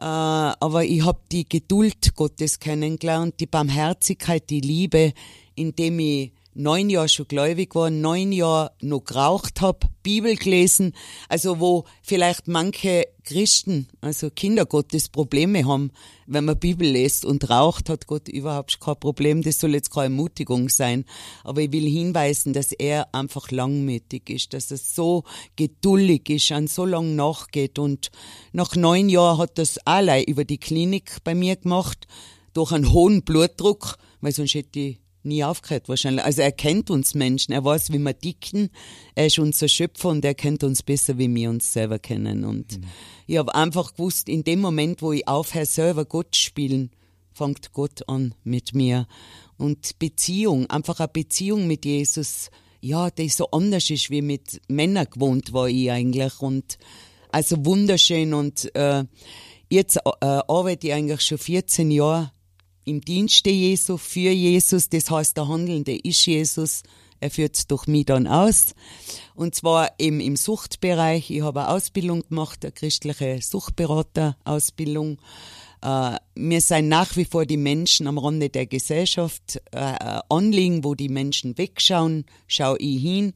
Äh, 0.00 0.04
aber 0.04 0.84
ich 0.84 1.04
habe 1.04 1.20
die 1.32 1.48
Geduld 1.48 2.14
Gottes 2.14 2.60
kennengelernt, 2.60 3.34
die 3.40 3.46
Barmherzigkeit, 3.46 4.48
die 4.48 4.60
Liebe, 4.60 5.12
indem 5.54 5.98
ich 5.98 6.32
neun 6.58 6.90
Jahre 6.90 7.08
schon 7.08 7.28
gläubig 7.28 7.74
war, 7.74 7.88
neun 7.88 8.32
Jahre 8.32 8.72
noch 8.80 9.04
geraucht 9.04 9.60
hab, 9.60 9.88
Bibel 10.02 10.34
gelesen, 10.36 10.92
also 11.28 11.60
wo 11.60 11.84
vielleicht 12.02 12.48
manche 12.48 13.06
Christen, 13.22 13.88
also 14.00 14.30
Kinder 14.30 14.66
Gottes 14.66 15.08
Probleme 15.08 15.66
haben, 15.66 15.92
wenn 16.26 16.44
man 16.44 16.58
Bibel 16.58 16.88
liest 16.88 17.24
und 17.24 17.48
raucht, 17.48 17.88
hat 17.88 18.06
Gott 18.06 18.28
überhaupt 18.28 18.80
kein 18.80 18.98
Problem. 18.98 19.42
Das 19.42 19.58
soll 19.58 19.74
jetzt 19.74 19.92
keine 19.92 20.04
Ermutigung 20.04 20.68
sein. 20.68 21.04
Aber 21.44 21.60
ich 21.60 21.70
will 21.72 21.86
hinweisen, 21.86 22.54
dass 22.54 22.72
er 22.72 23.14
einfach 23.14 23.50
langmütig 23.50 24.28
ist, 24.30 24.54
dass 24.54 24.70
er 24.70 24.78
so 24.78 25.24
geduldig 25.56 26.28
ist, 26.30 26.52
an 26.52 26.66
so 26.66 26.86
lang 26.86 27.16
nachgeht. 27.16 27.78
Und 27.78 28.10
nach 28.52 28.74
neun 28.76 29.10
Jahren 29.10 29.38
hat 29.38 29.58
das 29.58 29.78
allein 29.86 30.24
über 30.24 30.44
die 30.44 30.58
Klinik 30.58 31.18
bei 31.22 31.34
mir 31.34 31.56
gemacht, 31.56 32.06
durch 32.54 32.72
einen 32.72 32.92
hohen 32.92 33.22
Blutdruck, 33.22 33.98
weil 34.20 34.32
sonst 34.32 34.54
hätte 34.54 34.80
ich 34.80 34.98
nie 35.28 35.44
aufgehört 35.44 35.88
wahrscheinlich. 35.88 36.24
Also 36.24 36.42
er 36.42 36.52
kennt 36.52 36.90
uns 36.90 37.14
Menschen, 37.14 37.52
er 37.52 37.64
weiß, 37.64 37.92
wie 37.92 37.98
wir 37.98 38.12
dicken, 38.12 38.70
er 39.14 39.26
ist 39.26 39.38
unser 39.38 39.68
Schöpfer 39.68 40.08
und 40.08 40.24
er 40.24 40.34
kennt 40.34 40.64
uns 40.64 40.82
besser, 40.82 41.18
wie 41.18 41.32
wir 41.32 41.50
uns 41.50 41.72
selber 41.72 41.98
kennen. 41.98 42.44
Und 42.44 42.78
mhm. 42.78 42.84
ich 43.26 43.36
habe 43.38 43.54
einfach 43.54 43.92
gewusst, 43.94 44.28
in 44.28 44.44
dem 44.44 44.60
Moment, 44.60 45.02
wo 45.02 45.12
ich 45.12 45.28
aufhöre, 45.28 45.66
selber 45.66 46.04
Gott 46.04 46.34
spielen, 46.34 46.90
fängt 47.32 47.72
Gott 47.72 48.08
an 48.08 48.34
mit 48.42 48.74
mir. 48.74 49.06
Und 49.56 49.98
Beziehung, 49.98 50.68
einfach 50.70 50.98
eine 51.00 51.08
Beziehung 51.08 51.66
mit 51.66 51.84
Jesus, 51.84 52.50
ja, 52.80 53.10
die 53.10 53.28
so 53.28 53.50
anders 53.50 53.90
ist, 53.90 54.10
wie 54.10 54.22
mit 54.22 54.60
Männern 54.68 55.06
gewohnt 55.10 55.52
war 55.52 55.68
ich 55.68 55.90
eigentlich. 55.90 56.40
Und 56.40 56.78
also 57.30 57.64
wunderschön 57.64 58.34
und 58.34 58.74
äh, 58.74 59.04
jetzt 59.68 59.96
äh, 59.96 60.00
arbeite 60.20 60.88
ich 60.88 60.92
eigentlich 60.92 61.20
schon 61.20 61.38
14 61.38 61.90
Jahre 61.90 62.32
im 62.88 63.00
Dienste 63.02 63.50
Jesu, 63.50 63.96
für 63.96 64.30
Jesus. 64.30 64.88
Das 64.88 65.10
heißt, 65.10 65.36
der 65.36 65.48
Handelnde 65.48 65.94
ist 65.96 66.24
Jesus. 66.26 66.82
Er 67.20 67.30
führt 67.30 67.56
es 67.56 67.66
durch 67.66 67.86
mich 67.86 68.06
dann 68.06 68.26
aus. 68.26 68.74
Und 69.34 69.54
zwar 69.54 69.92
eben 69.98 70.20
im 70.20 70.36
Suchtbereich. 70.36 71.30
Ich 71.30 71.42
habe 71.42 71.60
eine 71.60 71.70
Ausbildung 71.70 72.22
gemacht, 72.28 72.64
eine 72.64 72.72
christliche 72.72 73.40
Suchtberaterausbildung. 73.42 75.18
Äh, 75.82 76.16
wir 76.34 76.60
sind 76.60 76.88
nach 76.88 77.16
wie 77.16 77.24
vor 77.24 77.44
die 77.44 77.56
Menschen 77.56 78.06
am 78.06 78.18
Rande 78.18 78.48
der 78.48 78.66
Gesellschaft. 78.66 79.60
Äh, 79.72 79.78
ein 79.78 80.20
Anliegen, 80.28 80.84
wo 80.84 80.94
die 80.94 81.08
Menschen 81.08 81.58
wegschauen, 81.58 82.24
schaue 82.46 82.78
ich 82.78 83.02
hin. 83.02 83.34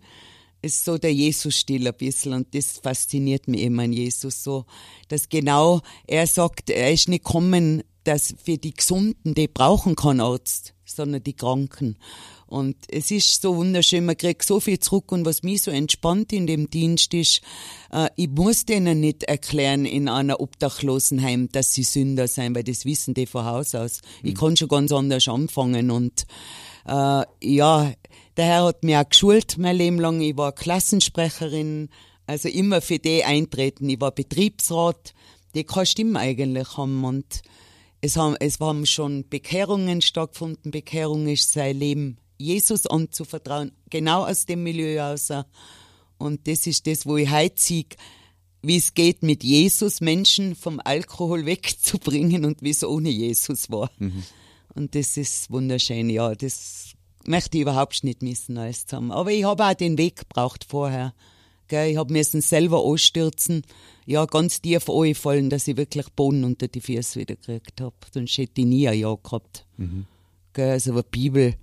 Ist 0.62 0.84
so 0.84 0.96
der 0.96 1.12
Jesus-Stil 1.12 1.88
ein 1.88 1.94
bisschen 1.94 2.34
und 2.34 2.54
das 2.54 2.78
fasziniert 2.78 3.48
mich 3.48 3.62
eben 3.62 3.80
an 3.80 3.92
Jesus 3.92 4.44
so, 4.44 4.64
dass 5.08 5.28
genau 5.28 5.80
er 6.06 6.28
sagt, 6.28 6.70
er 6.70 6.92
ist 6.92 7.08
nicht 7.08 7.24
kommen, 7.24 7.82
dass 8.04 8.34
für 8.42 8.58
die 8.58 8.74
Gesunden, 8.74 9.34
die 9.34 9.48
brauchen 9.48 9.96
keinen 9.96 10.20
Arzt, 10.20 10.74
sondern 10.84 11.22
die 11.22 11.34
Kranken. 11.34 11.96
Und 12.52 12.76
es 12.88 13.10
ist 13.10 13.40
so 13.40 13.56
wunderschön, 13.56 14.04
man 14.04 14.18
kriegt 14.18 14.44
so 14.44 14.60
viel 14.60 14.78
zurück 14.78 15.10
und 15.10 15.24
was 15.24 15.42
mich 15.42 15.62
so 15.62 15.70
entspannt 15.70 16.34
in 16.34 16.46
dem 16.46 16.68
Dienst 16.68 17.14
ist, 17.14 17.40
äh, 17.90 18.10
ich 18.14 18.28
muss 18.28 18.66
denen 18.66 19.00
nicht 19.00 19.22
erklären 19.22 19.86
in 19.86 20.06
einer 20.06 20.38
Obdachlosenheim, 20.38 21.48
dass 21.50 21.72
sie 21.72 21.82
Sünder 21.82 22.28
sein, 22.28 22.54
weil 22.54 22.62
das 22.62 22.84
wissen 22.84 23.14
die 23.14 23.24
von 23.24 23.46
Haus 23.46 23.74
aus. 23.74 24.02
Mhm. 24.22 24.28
Ich 24.28 24.34
kann 24.34 24.56
schon 24.58 24.68
ganz 24.68 24.92
anders 24.92 25.28
anfangen 25.28 25.90
und 25.90 26.26
äh, 26.86 27.22
ja, 27.42 27.92
der 28.36 28.44
Herr 28.44 28.64
hat 28.64 28.84
mich 28.84 28.96
auch 28.96 29.08
geschult 29.08 29.56
mein 29.56 29.76
Leben 29.76 29.98
lang. 29.98 30.20
Ich 30.20 30.36
war 30.36 30.52
Klassensprecherin, 30.52 31.88
also 32.26 32.50
immer 32.50 32.82
für 32.82 32.98
die 32.98 33.24
eintreten. 33.24 33.88
Ich 33.88 34.00
war 34.00 34.10
Betriebsrat, 34.10 35.14
die 35.54 35.64
keine 35.64 35.86
Stimme 35.86 36.18
eigentlich 36.18 36.76
haben 36.76 37.02
und 37.04 37.42
es 38.02 38.16
haben, 38.16 38.36
es 38.40 38.60
haben 38.60 38.84
schon 38.84 39.28
Bekehrungen 39.28 40.02
stattgefunden. 40.02 40.72
Bekehrung 40.72 41.28
ist 41.28 41.52
sein 41.52 41.78
Leben 41.78 42.18
Jesus 42.36 42.86
anzuvertrauen, 42.86 43.72
genau 43.88 44.26
aus 44.26 44.44
dem 44.44 44.64
Milieu 44.64 45.00
aus. 45.00 45.30
Und 46.18 46.46
das 46.48 46.66
ist 46.66 46.86
das, 46.86 47.06
wo 47.06 47.16
ich 47.16 47.30
heute 47.30 47.60
sehe, 47.60 47.86
wie 48.60 48.76
es 48.76 48.94
geht, 48.94 49.22
mit 49.22 49.44
Jesus 49.44 50.00
Menschen 50.00 50.56
vom 50.56 50.80
Alkohol 50.84 51.46
wegzubringen 51.46 52.44
und 52.44 52.60
wie 52.62 52.70
es 52.70 52.84
ohne 52.84 53.08
Jesus 53.08 53.70
war. 53.70 53.90
Mhm. 53.98 54.24
Und 54.74 54.94
das 54.96 55.16
ist 55.16 55.50
wunderschön, 55.50 56.10
ja, 56.10 56.34
das 56.34 56.94
möchte 57.24 57.58
ich 57.58 57.62
überhaupt 57.62 58.02
nicht 58.02 58.22
missen, 58.22 58.58
alles 58.58 58.86
zusammen. 58.86 59.12
Aber 59.12 59.30
ich 59.30 59.44
habe 59.44 59.64
auch 59.64 59.74
den 59.74 59.96
Weg 59.96 60.16
gebraucht 60.16 60.66
vorher. 60.68 61.14
Gell? 61.72 61.92
Ich 61.92 61.96
habe 61.96 62.12
müssen 62.12 62.42
selber 62.42 62.85
anstürzen, 62.85 63.62
ja, 64.04 64.26
ganz 64.26 64.61
tief 64.61 64.85
fallen, 64.85 65.48
dass 65.48 65.66
ich 65.66 65.78
wirklich 65.78 66.06
Boden 66.11 66.44
unter 66.44 66.68
die 66.68 66.82
Füße 66.82 67.18
wieder 67.18 67.35
gekriegt 67.35 67.80
habe. 67.80 67.96
Sonst 68.12 68.37
hätte 68.37 68.61
ich 68.61 68.66
nie 68.66 68.87
ein 68.87 68.98
Jahr 68.98 69.16
gehabt. 69.16 69.64
Mhm. 69.78 70.04
Gell? 70.52 70.68
Also 70.68 70.92
eine 70.92 71.02
Bibel, 71.02 71.54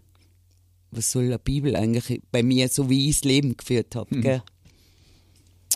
was 0.89 1.12
soll 1.12 1.26
eine 1.26 1.38
Bibel 1.38 1.76
eigentlich 1.76 2.24
bei 2.32 2.41
mir, 2.41 2.69
so 2.69 2.89
wie 2.89 3.08
ich 3.08 3.17
das 3.17 3.26
Leben 3.26 3.56
geführt 3.56 3.95
habe. 3.95 4.15
Mhm. 4.15 4.22
Gell? 4.22 4.41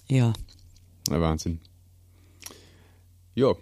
Ja. 0.10 0.34
ja. 1.10 1.22
Wahnsinn. 1.22 1.60
Ja, 3.36 3.54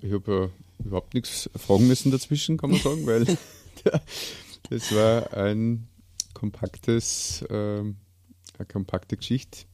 ich 0.00 0.12
habe 0.12 0.50
äh, 0.80 0.84
überhaupt 0.84 1.14
nichts 1.14 1.48
fragen 1.54 1.86
müssen 1.86 2.10
dazwischen, 2.10 2.56
kann 2.56 2.70
man 2.70 2.80
sagen, 2.80 3.06
weil 3.06 3.24
das 4.68 4.92
war 4.92 5.32
ein 5.34 5.86
kompaktes, 6.34 7.42
äh, 7.42 7.54
eine 7.54 8.66
kompakte 8.66 9.16
Geschichte 9.16 9.68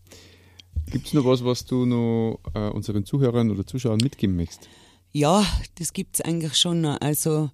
Gibt 0.94 1.08
es 1.08 1.12
noch 1.12 1.24
was, 1.24 1.44
was 1.44 1.64
du 1.64 1.86
noch 1.86 2.38
äh, 2.54 2.68
unseren 2.68 3.04
Zuhörern 3.04 3.50
oder 3.50 3.66
Zuschauern 3.66 3.98
mitgeben 4.00 4.36
möchtest? 4.36 4.68
Ja, 5.10 5.44
das 5.74 5.92
gibt 5.92 6.14
es 6.14 6.20
eigentlich 6.20 6.54
schon 6.54 6.82
noch. 6.82 7.00
Also 7.00 7.50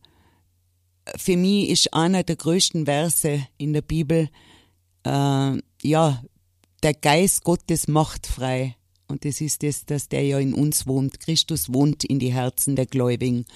für 1.16 1.38
mich 1.38 1.70
ist 1.70 1.94
einer 1.94 2.22
der 2.22 2.36
größten 2.36 2.84
Verse 2.84 3.46
in 3.56 3.72
der 3.72 3.80
Bibel, 3.80 4.28
äh, 5.04 5.58
ja, 5.82 6.22
der 6.82 6.92
Geist 7.00 7.42
Gottes 7.42 7.88
macht 7.88 8.26
frei. 8.26 8.76
Und 9.08 9.24
das 9.24 9.40
ist 9.40 9.62
das, 9.62 9.86
dass 9.86 10.10
der 10.10 10.22
ja 10.22 10.38
in 10.38 10.52
uns 10.52 10.86
wohnt. 10.86 11.18
Christus 11.18 11.72
wohnt 11.72 12.04
in 12.04 12.18
die 12.18 12.34
Herzen 12.34 12.76
der 12.76 12.84
Gläubigen. 12.84 13.46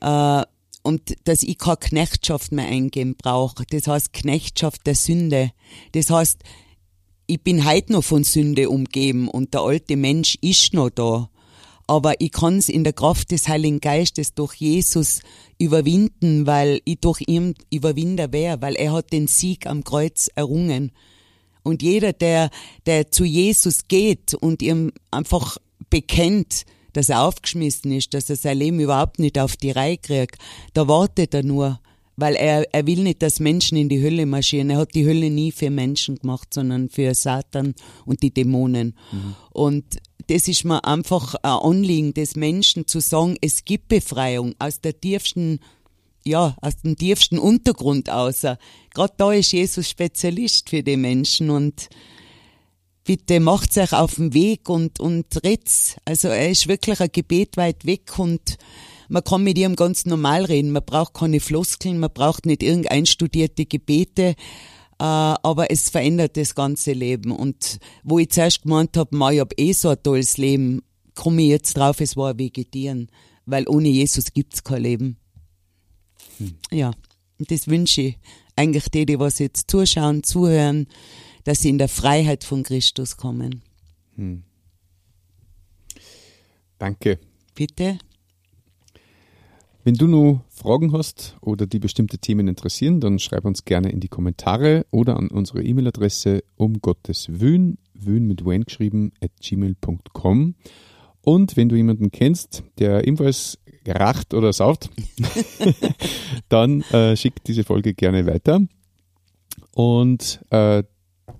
Äh, 0.00 0.42
und 0.82 1.14
dass 1.22 1.44
ich 1.44 1.58
keine 1.58 1.76
Knechtschaft 1.76 2.50
mehr 2.50 2.66
eingeben 2.66 3.14
brauche. 3.14 3.64
Das 3.70 3.86
heißt 3.86 4.12
Knechtschaft 4.12 4.84
der 4.88 4.96
Sünde. 4.96 5.52
Das 5.92 6.10
heißt, 6.10 6.42
ich 7.26 7.42
bin 7.42 7.64
heute 7.64 7.92
noch 7.92 8.04
von 8.04 8.24
Sünde 8.24 8.68
umgeben 8.68 9.28
und 9.28 9.54
der 9.54 9.62
alte 9.62 9.96
Mensch 9.96 10.36
ist 10.40 10.74
noch 10.74 10.90
da. 10.90 11.30
Aber 11.86 12.20
ich 12.20 12.32
kann 12.32 12.58
es 12.58 12.68
in 12.68 12.84
der 12.84 12.94
Kraft 12.94 13.30
des 13.30 13.48
Heiligen 13.48 13.80
Geistes 13.80 14.34
durch 14.34 14.54
Jesus 14.54 15.20
überwinden, 15.58 16.46
weil 16.46 16.80
ich 16.84 17.00
durch 17.00 17.22
ihn 17.26 17.54
Überwinder 17.70 18.32
wäre, 18.32 18.62
weil 18.62 18.74
er 18.74 18.92
hat 18.92 19.12
den 19.12 19.26
Sieg 19.26 19.66
am 19.66 19.84
Kreuz 19.84 20.30
errungen. 20.34 20.92
Und 21.62 21.82
jeder, 21.82 22.12
der, 22.12 22.50
der 22.86 23.10
zu 23.10 23.24
Jesus 23.24 23.88
geht 23.88 24.34
und 24.34 24.62
ihm 24.62 24.92
einfach 25.10 25.58
bekennt, 25.90 26.64
dass 26.94 27.08
er 27.08 27.22
aufgeschmissen 27.22 27.92
ist, 27.92 28.14
dass 28.14 28.30
er 28.30 28.36
sein 28.36 28.58
Leben 28.58 28.80
überhaupt 28.80 29.18
nicht 29.18 29.38
auf 29.38 29.56
die 29.56 29.70
Reihe 29.70 29.98
kriegt, 29.98 30.38
da 30.72 30.88
wartet 30.88 31.34
er 31.34 31.42
nur 31.42 31.80
weil 32.16 32.34
er, 32.34 32.72
er 32.72 32.86
will 32.86 33.02
nicht, 33.02 33.22
dass 33.22 33.40
Menschen 33.40 33.76
in 33.76 33.88
die 33.88 34.02
Hölle 34.02 34.26
marschieren. 34.26 34.70
Er 34.70 34.78
hat 34.78 34.94
die 34.94 35.06
Hölle 35.06 35.30
nie 35.30 35.52
für 35.52 35.70
Menschen 35.70 36.16
gemacht, 36.16 36.54
sondern 36.54 36.88
für 36.88 37.14
Satan 37.14 37.74
und 38.04 38.22
die 38.22 38.32
Dämonen. 38.32 38.96
Mhm. 39.10 39.34
Und 39.50 39.84
das 40.28 40.48
ist 40.48 40.64
mir 40.64 40.84
einfach 40.84 41.34
ein 41.36 41.50
Anliegen 41.50 42.14
des 42.14 42.36
Menschen 42.36 42.86
zu 42.86 43.00
sagen, 43.00 43.36
es 43.40 43.64
gibt 43.64 43.88
Befreiung 43.88 44.54
aus 44.58 44.80
der 44.80 44.98
tiefsten, 44.98 45.60
ja, 46.24 46.56
aus 46.60 46.76
dem 46.78 46.96
tiefsten 46.96 47.38
Untergrund 47.38 48.08
außer. 48.08 48.58
Gerade 48.94 49.14
da 49.16 49.32
ist 49.32 49.52
Jesus 49.52 49.88
Spezialist 49.88 50.70
für 50.70 50.82
die 50.82 50.96
Menschen 50.96 51.50
und 51.50 51.88
bitte 53.04 53.40
macht 53.40 53.76
euch 53.76 53.92
auf 53.92 54.14
den 54.14 54.32
Weg 54.32 54.68
und, 54.68 54.98
und 55.00 55.26
rett's. 55.44 55.96
Also 56.04 56.28
er 56.28 56.50
ist 56.50 56.68
wirklich 56.68 57.00
ein 57.00 57.10
Gebet 57.12 57.56
weit 57.56 57.84
weg 57.84 58.18
und 58.18 58.56
man 59.14 59.22
kann 59.22 59.44
mit 59.44 59.56
ihm 59.56 59.76
ganz 59.76 60.06
normal 60.06 60.44
reden. 60.44 60.72
Man 60.72 60.84
braucht 60.84 61.14
keine 61.14 61.38
Floskeln, 61.38 62.00
man 62.00 62.10
braucht 62.12 62.46
nicht 62.46 62.64
irgendein 62.64 63.06
studierte 63.06 63.64
Gebete. 63.64 64.34
Äh, 64.98 65.04
aber 65.04 65.70
es 65.70 65.88
verändert 65.88 66.36
das 66.36 66.56
ganze 66.56 66.94
Leben. 66.94 67.30
Und 67.30 67.78
wo 68.02 68.18
ich 68.18 68.30
zuerst 68.30 68.62
gemeint 68.62 68.96
habe, 68.96 69.16
ich 69.32 69.40
habe 69.40 69.54
eh 69.56 69.72
so 69.72 69.90
ein 69.90 70.02
tolles 70.02 70.36
Leben, 70.36 70.82
komme 71.14 71.42
ich 71.42 71.48
jetzt 71.48 71.76
drauf, 71.76 72.00
es 72.00 72.16
war 72.16 72.36
Vegetieren. 72.40 73.08
Weil 73.46 73.68
ohne 73.68 73.86
Jesus 73.86 74.32
gibt's 74.32 74.64
kein 74.64 74.82
Leben. 74.82 75.16
Hm. 76.38 76.56
Ja, 76.72 76.90
und 77.38 77.52
das 77.52 77.68
wünsche 77.68 78.00
ich 78.00 78.18
eigentlich 78.56 78.88
die, 78.88 79.06
die 79.06 79.20
was 79.20 79.38
jetzt 79.38 79.70
zuschauen, 79.70 80.24
zuhören, 80.24 80.88
dass 81.44 81.60
sie 81.60 81.68
in 81.68 81.78
der 81.78 81.88
Freiheit 81.88 82.42
von 82.42 82.64
Christus 82.64 83.16
kommen. 83.16 83.62
Hm. 84.16 84.42
Danke. 86.78 87.20
Bitte. 87.54 87.98
Wenn 89.86 89.96
du 89.96 90.06
noch 90.06 90.40
Fragen 90.48 90.94
hast 90.94 91.36
oder 91.42 91.66
die 91.66 91.78
bestimmte 91.78 92.16
Themen 92.16 92.48
interessieren, 92.48 93.00
dann 93.00 93.18
schreib 93.18 93.44
uns 93.44 93.66
gerne 93.66 93.90
in 93.90 94.00
die 94.00 94.08
Kommentare 94.08 94.86
oder 94.90 95.18
an 95.18 95.28
unsere 95.28 95.62
E-Mail-Adresse 95.62 96.42
um 96.56 96.80
Gottes 96.80 97.26
Wün, 97.30 97.76
Wün 97.92 98.26
mit 98.26 98.46
Wayne 98.46 98.64
geschrieben, 98.64 99.12
at 99.20 99.30
gmail.com. 99.42 100.54
Und 101.20 101.56
wenn 101.58 101.68
du 101.68 101.76
jemanden 101.76 102.10
kennst, 102.10 102.62
der 102.78 103.06
ebenfalls 103.06 103.58
racht 103.86 104.32
oder 104.32 104.54
sauft, 104.54 104.88
dann 106.48 106.80
äh, 106.92 107.14
schick 107.14 107.44
diese 107.44 107.62
Folge 107.62 107.92
gerne 107.92 108.24
weiter. 108.24 108.62
Und 109.74 110.40
äh, 110.48 110.82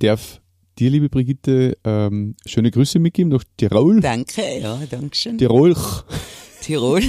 darf 0.00 0.42
dir, 0.78 0.90
liebe 0.90 1.09
Brigitte, 1.09 1.78
ähm, 1.83 2.37
schöne 2.44 2.70
Grüße 2.70 2.98
mitgeben 2.98 3.33
nach 3.33 3.44
Tirol. 3.57 4.00
Danke, 4.00 4.42
ja, 4.61 4.78
danke 4.90 5.16
schön. 5.16 5.38
Tirol. 5.38 5.74
Tirol. 6.64 7.03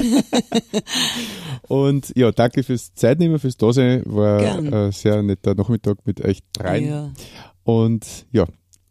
Und 1.68 2.12
ja, 2.16 2.32
danke 2.32 2.64
fürs 2.64 2.94
Zeitnehmen, 2.94 3.40
fürs 3.40 3.58
Dasein. 3.58 4.04
War 4.06 4.40
Gern. 4.40 4.74
ein 4.74 4.92
sehr 4.92 5.24
netter 5.24 5.56
Nachmittag 5.56 5.98
mit 6.06 6.22
euch 6.22 6.40
dreien. 6.54 6.88
Ja. 6.88 7.14
Und 7.64 8.26
ja, 8.32 8.46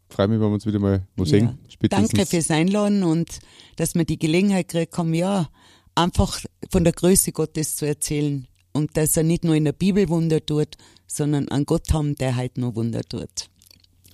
freue 0.09 0.27
mich, 0.27 0.39
wenn 0.39 0.47
wir 0.47 0.53
uns 0.53 0.65
wieder 0.65 0.79
mal 0.79 1.07
wo 1.15 1.23
sehen. 1.25 1.59
Ja. 1.81 1.87
Danke 1.89 2.25
fürs 2.25 2.49
Einladen 2.49 3.03
und 3.03 3.39
dass 3.75 3.93
wir 3.93 4.05
die 4.05 4.17
Gelegenheit 4.17 4.69
gekriegt 4.69 4.97
haben, 4.97 5.13
ja, 5.13 5.49
einfach 5.93 6.41
von 6.71 6.83
der 6.83 6.93
Größe 6.93 7.31
Gottes 7.31 7.75
zu 7.75 7.85
erzählen. 7.85 8.47
Und 8.73 8.97
dass 8.97 9.15
er 9.15 9.23
nicht 9.23 9.43
nur 9.43 9.55
in 9.55 9.65
der 9.65 9.71
Bibel 9.71 10.09
Wunder 10.09 10.45
tut, 10.45 10.75
sondern 11.07 11.47
an 11.49 11.65
Gott 11.65 11.93
haben, 11.93 12.15
der 12.15 12.35
halt 12.35 12.57
nur 12.57 12.75
Wunder 12.75 13.03
tut. 13.03 13.49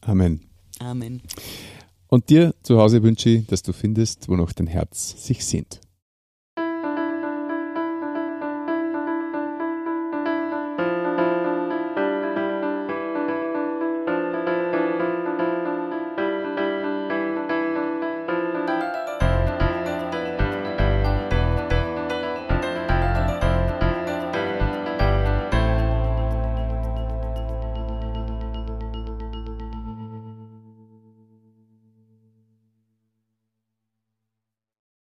Amen. 0.01 0.41
Amen. 0.79 1.21
Und 2.07 2.29
dir 2.29 2.53
zu 2.61 2.77
Hause 2.77 3.01
wünsche 3.01 3.29
ich, 3.29 3.47
dass 3.47 3.63
du 3.63 3.71
findest, 3.71 4.27
wonach 4.27 4.51
dein 4.53 4.67
Herz 4.67 5.25
sich 5.25 5.45
sehnt. 5.45 5.79